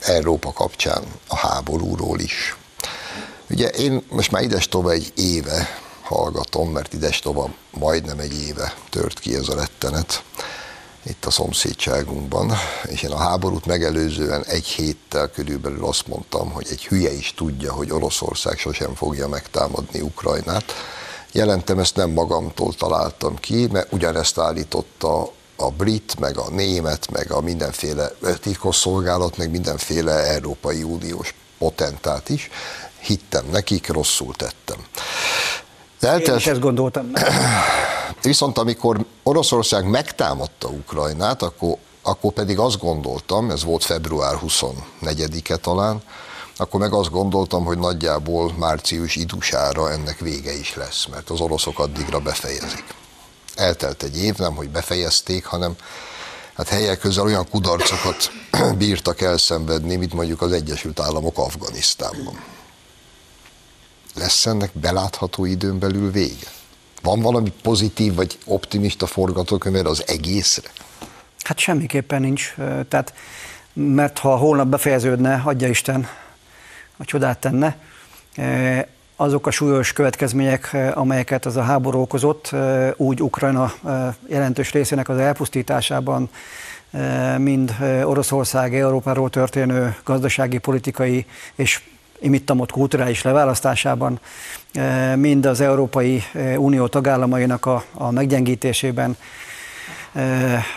Európa 0.00 0.52
kapcsán 0.52 1.04
a 1.28 1.36
háborúról 1.36 2.20
is. 2.20 2.56
Ugye 3.50 3.68
én 3.68 4.02
most 4.08 4.30
már 4.30 4.42
ides 4.42 4.68
egy 4.88 5.12
éve 5.14 5.68
hallgatom, 6.02 6.70
mert 6.70 6.92
ides 6.92 7.22
majdnem 7.70 8.18
egy 8.18 8.40
éve 8.40 8.74
tört 8.90 9.18
ki 9.18 9.34
ez 9.34 9.48
a 9.48 9.54
rettenet 9.54 10.22
itt 11.08 11.24
a 11.24 11.30
szomszédságunkban, 11.30 12.52
és 12.88 13.02
én 13.02 13.10
a 13.10 13.16
háborút 13.16 13.66
megelőzően 13.66 14.44
egy 14.44 14.66
héttel 14.66 15.30
körülbelül 15.30 15.84
azt 15.84 16.06
mondtam, 16.06 16.50
hogy 16.50 16.66
egy 16.70 16.86
hülye 16.86 17.12
is 17.12 17.34
tudja, 17.36 17.72
hogy 17.72 17.90
Oroszország 17.90 18.58
sosem 18.58 18.94
fogja 18.94 19.28
megtámadni 19.28 20.00
Ukrajnát. 20.00 20.72
Jelentem, 21.32 21.78
ezt 21.78 21.96
nem 21.96 22.10
magamtól 22.10 22.74
találtam 22.74 23.36
ki, 23.36 23.68
mert 23.72 23.92
ugyanezt 23.92 24.38
állította 24.38 25.32
a 25.56 25.70
brit, 25.70 26.18
meg 26.18 26.38
a 26.38 26.50
német, 26.50 27.10
meg 27.10 27.30
a 27.30 27.40
mindenféle 27.40 28.10
titkosszolgálat, 28.40 29.36
meg 29.36 29.50
mindenféle 29.50 30.12
Európai 30.12 30.82
Uniós 30.82 31.34
potentát 31.58 32.28
is. 32.28 32.50
Hittem 32.98 33.44
nekik, 33.50 33.88
rosszul 33.88 34.34
tettem. 34.34 34.78
Eltelt... 36.06 36.28
Én 36.28 36.36
is 36.36 36.46
ezt 36.46 36.60
gondoltam. 36.60 37.12
Viszont 38.22 38.58
amikor 38.58 39.04
Oroszország 39.22 39.88
megtámadta 39.88 40.68
Ukrajnát, 40.68 41.42
akkor, 41.42 41.76
akkor 42.02 42.32
pedig 42.32 42.58
azt 42.58 42.78
gondoltam, 42.78 43.50
ez 43.50 43.64
volt 43.64 43.84
február 43.84 44.38
24-e 44.46 45.56
talán, 45.56 46.02
akkor 46.56 46.80
meg 46.80 46.92
azt 46.92 47.10
gondoltam, 47.10 47.64
hogy 47.64 47.78
nagyjából 47.78 48.52
március 48.58 49.16
idusára 49.16 49.92
ennek 49.92 50.18
vége 50.18 50.52
is 50.58 50.74
lesz, 50.74 51.06
mert 51.06 51.30
az 51.30 51.40
oroszok 51.40 51.78
addigra 51.78 52.18
befejezik. 52.18 52.84
Eltelt 53.54 54.02
egy 54.02 54.22
év, 54.22 54.36
nem 54.36 54.54
hogy 54.54 54.68
befejezték, 54.68 55.44
hanem 55.44 55.74
hát 56.54 56.68
helyek 56.68 56.98
közel 56.98 57.24
olyan 57.24 57.48
kudarcokat 57.50 58.30
bírtak 58.78 59.20
elszenvedni, 59.20 59.96
mint 59.96 60.12
mondjuk 60.12 60.42
az 60.42 60.52
Egyesült 60.52 61.00
Államok 61.00 61.38
Afganisztánban. 61.38 62.55
Lesz 64.18 64.46
ennek 64.46 64.70
belátható 64.72 65.44
időn 65.44 65.78
belül 65.78 66.10
vége? 66.10 66.46
Van 67.02 67.20
valami 67.20 67.52
pozitív 67.62 68.14
vagy 68.14 68.38
optimista 68.44 69.06
forgatókönyv 69.06 69.86
az 69.86 70.04
egészre? 70.06 70.70
Hát 71.42 71.58
semmiképpen 71.58 72.20
nincs. 72.20 72.54
Tehát, 72.88 73.14
mert 73.72 74.18
ha 74.18 74.36
holnap 74.36 74.66
befejeződne, 74.66 75.42
adja 75.44 75.68
Isten, 75.68 76.08
a 76.96 77.04
csodát 77.04 77.38
tenne, 77.38 77.78
azok 79.16 79.46
a 79.46 79.50
súlyos 79.50 79.92
következmények, 79.92 80.76
amelyeket 80.94 81.46
az 81.46 81.56
a 81.56 81.62
háború 81.62 82.00
okozott, 82.00 82.54
úgy 82.96 83.22
Ukrajna 83.22 83.72
jelentős 84.28 84.72
részének 84.72 85.08
az 85.08 85.18
elpusztításában, 85.18 86.30
mind 87.38 87.76
Oroszország, 88.04 88.74
Európáról 88.74 89.30
történő 89.30 89.96
gazdasági, 90.04 90.58
politikai 90.58 91.26
és 91.54 91.82
imittamott 92.20 92.70
kulturális 92.70 93.22
leválasztásában, 93.22 94.20
eh, 94.72 95.16
mind 95.16 95.46
az 95.46 95.60
Európai 95.60 96.22
eh, 96.32 96.60
Unió 96.60 96.86
tagállamainak 96.86 97.66
a, 97.66 97.84
a 97.94 98.10
meggyengítésében, 98.10 99.16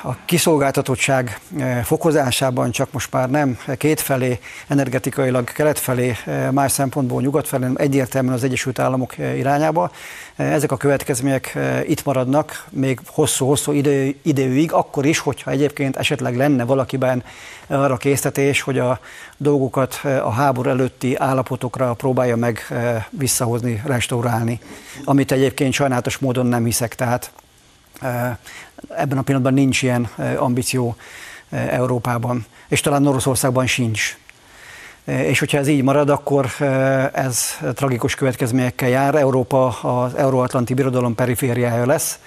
a 0.04 0.16
kiszolgáltatottság 0.26 1.40
fokozásában 1.84 2.72
csak 2.72 2.92
most 2.92 3.12
már 3.12 3.30
nem 3.30 3.58
kétfelé, 3.78 4.40
energetikailag 4.68 5.52
kelet 5.52 5.80
felé, 5.80 6.16
más 6.52 6.72
szempontból 6.72 7.22
nyugat 7.22 7.48
felé, 7.48 7.64
hanem 7.64 7.78
egyértelműen 7.80 8.34
az 8.34 8.44
Egyesült 8.44 8.80
Államok 8.80 9.18
irányába. 9.18 9.92
Ezek 10.36 10.72
a 10.72 10.78
következmények 10.78 11.58
itt 11.88 12.06
maradnak 12.06 12.66
még 12.70 13.00
hosszú-hosszú 13.06 13.72
idő, 13.72 14.16
időig, 14.22 14.74
akkor 14.74 15.06
is, 15.06 15.20
hogyha 15.20 15.52
egyébként 15.52 15.96
esetleg 15.96 16.36
lenne 16.36 16.64
valakiben 16.64 17.24
arra 17.68 17.98
késztetés, 17.98 18.62
hogy 18.62 18.80
a 18.80 19.00
dolgokat 19.38 20.00
a 20.04 20.32
háború 20.32 20.70
előtti 20.70 21.16
állapotokra 21.16 21.94
próbálja 21.94 22.36
meg 22.36 22.68
visszahozni, 23.10 23.82
restaurálni, 23.86 24.60
amit 25.04 25.32
egyébként 25.32 25.74
sajnálatos 25.74 26.18
módon 26.18 26.46
nem 26.46 26.64
hiszek. 26.64 26.96
Tehát 26.96 27.32
ebben 28.90 29.18
a 29.18 29.22
pillanatban 29.22 29.54
nincs 29.54 29.82
ilyen 29.82 30.10
ambíció 30.38 30.96
Európában, 31.50 32.46
és 32.68 32.82
talán 32.82 33.08
Oroszországban 33.08 33.68
sincs. 33.68 34.18
És 35.04 35.40
hogyha 35.40 35.58
ez 35.58 35.68
így 35.68 35.84
marad, 35.84 36.10
akkor 36.10 36.46
ez 37.14 37.58
tragikus 37.74 38.16
következményekkel 38.16 38.90
jár. 38.90 39.16
Európa 39.16 39.68
az 39.68 40.16
Euróatlanti 40.16 40.74
Birodalom 40.74 41.16
perifériája 41.16 41.86
lesz, 41.86 42.20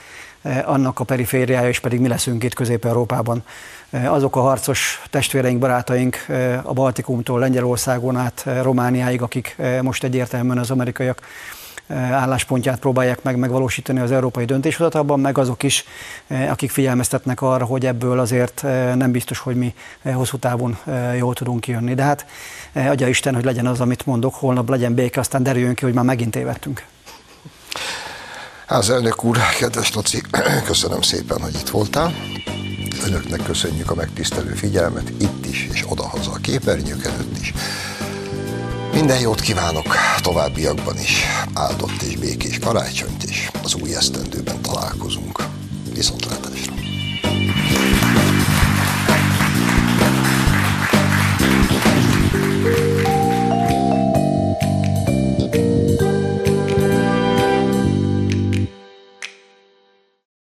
annak 0.64 1.00
a 1.00 1.04
perifériája, 1.04 1.68
és 1.68 1.78
pedig 1.78 2.00
mi 2.00 2.08
leszünk 2.08 2.44
itt 2.44 2.54
Közép-Európában. 2.54 3.42
Azok 4.04 4.36
a 4.36 4.40
harcos 4.40 5.02
testvéreink, 5.10 5.58
barátaink 5.58 6.26
a 6.62 6.72
Baltikumtól 6.72 7.38
Lengyelországon 7.38 8.16
át 8.16 8.46
Romániáig, 8.62 9.22
akik 9.22 9.56
most 9.82 10.04
egyértelműen 10.04 10.58
az 10.58 10.70
amerikaiak 10.70 11.20
álláspontját 11.88 12.78
próbálják 12.78 13.22
meg 13.22 13.36
megvalósítani 13.36 14.00
az 14.00 14.12
európai 14.12 14.44
döntéshozatalban, 14.44 15.20
meg 15.20 15.38
azok 15.38 15.62
is, 15.62 15.84
akik 16.48 16.70
figyelmeztetnek 16.70 17.42
arra, 17.42 17.64
hogy 17.64 17.86
ebből 17.86 18.18
azért 18.18 18.62
nem 18.94 19.10
biztos, 19.10 19.38
hogy 19.38 19.56
mi 19.56 19.74
hosszú 20.02 20.36
távon 20.36 20.78
jól 21.16 21.34
tudunk 21.34 21.60
kijönni. 21.60 21.94
De 21.94 22.02
hát 22.02 22.26
adja 22.74 23.08
Isten, 23.08 23.34
hogy 23.34 23.44
legyen 23.44 23.66
az, 23.66 23.80
amit 23.80 24.06
mondok, 24.06 24.34
holnap 24.34 24.68
legyen 24.68 24.94
béke, 24.94 25.20
aztán 25.20 25.42
derüljön 25.42 25.74
ki, 25.74 25.84
hogy 25.84 25.94
már 25.94 26.04
megint 26.04 26.30
tévedtünk. 26.30 26.84
Az 28.66 28.90
elnök 28.90 29.24
úr, 29.24 29.38
kedves 29.58 29.94
Laci, 29.94 30.22
köszönöm 30.66 31.00
szépen, 31.02 31.40
hogy 31.40 31.54
itt 31.54 31.68
voltál. 31.68 32.14
Önöknek 33.06 33.42
köszönjük 33.42 33.90
a 33.90 33.94
megtisztelő 33.94 34.50
figyelmet 34.54 35.10
itt 35.18 35.46
is, 35.46 35.68
és 35.72 35.84
odahaza 35.88 36.30
a 36.30 36.36
képernyők 36.36 37.04
előtt 37.04 37.38
is. 37.40 37.52
Minden 38.92 39.20
jót 39.20 39.40
kívánok 39.40 39.94
továbbiakban 40.20 40.98
is, 40.98 41.22
áldott 41.54 42.02
és 42.02 42.16
békés 42.16 42.58
karácsonyt, 42.58 43.22
és 43.22 43.50
az 43.62 43.74
új 43.74 43.94
esztendőben 43.94 44.62
találkozunk. 44.62 45.44
Viszontlátásra! 45.94 46.72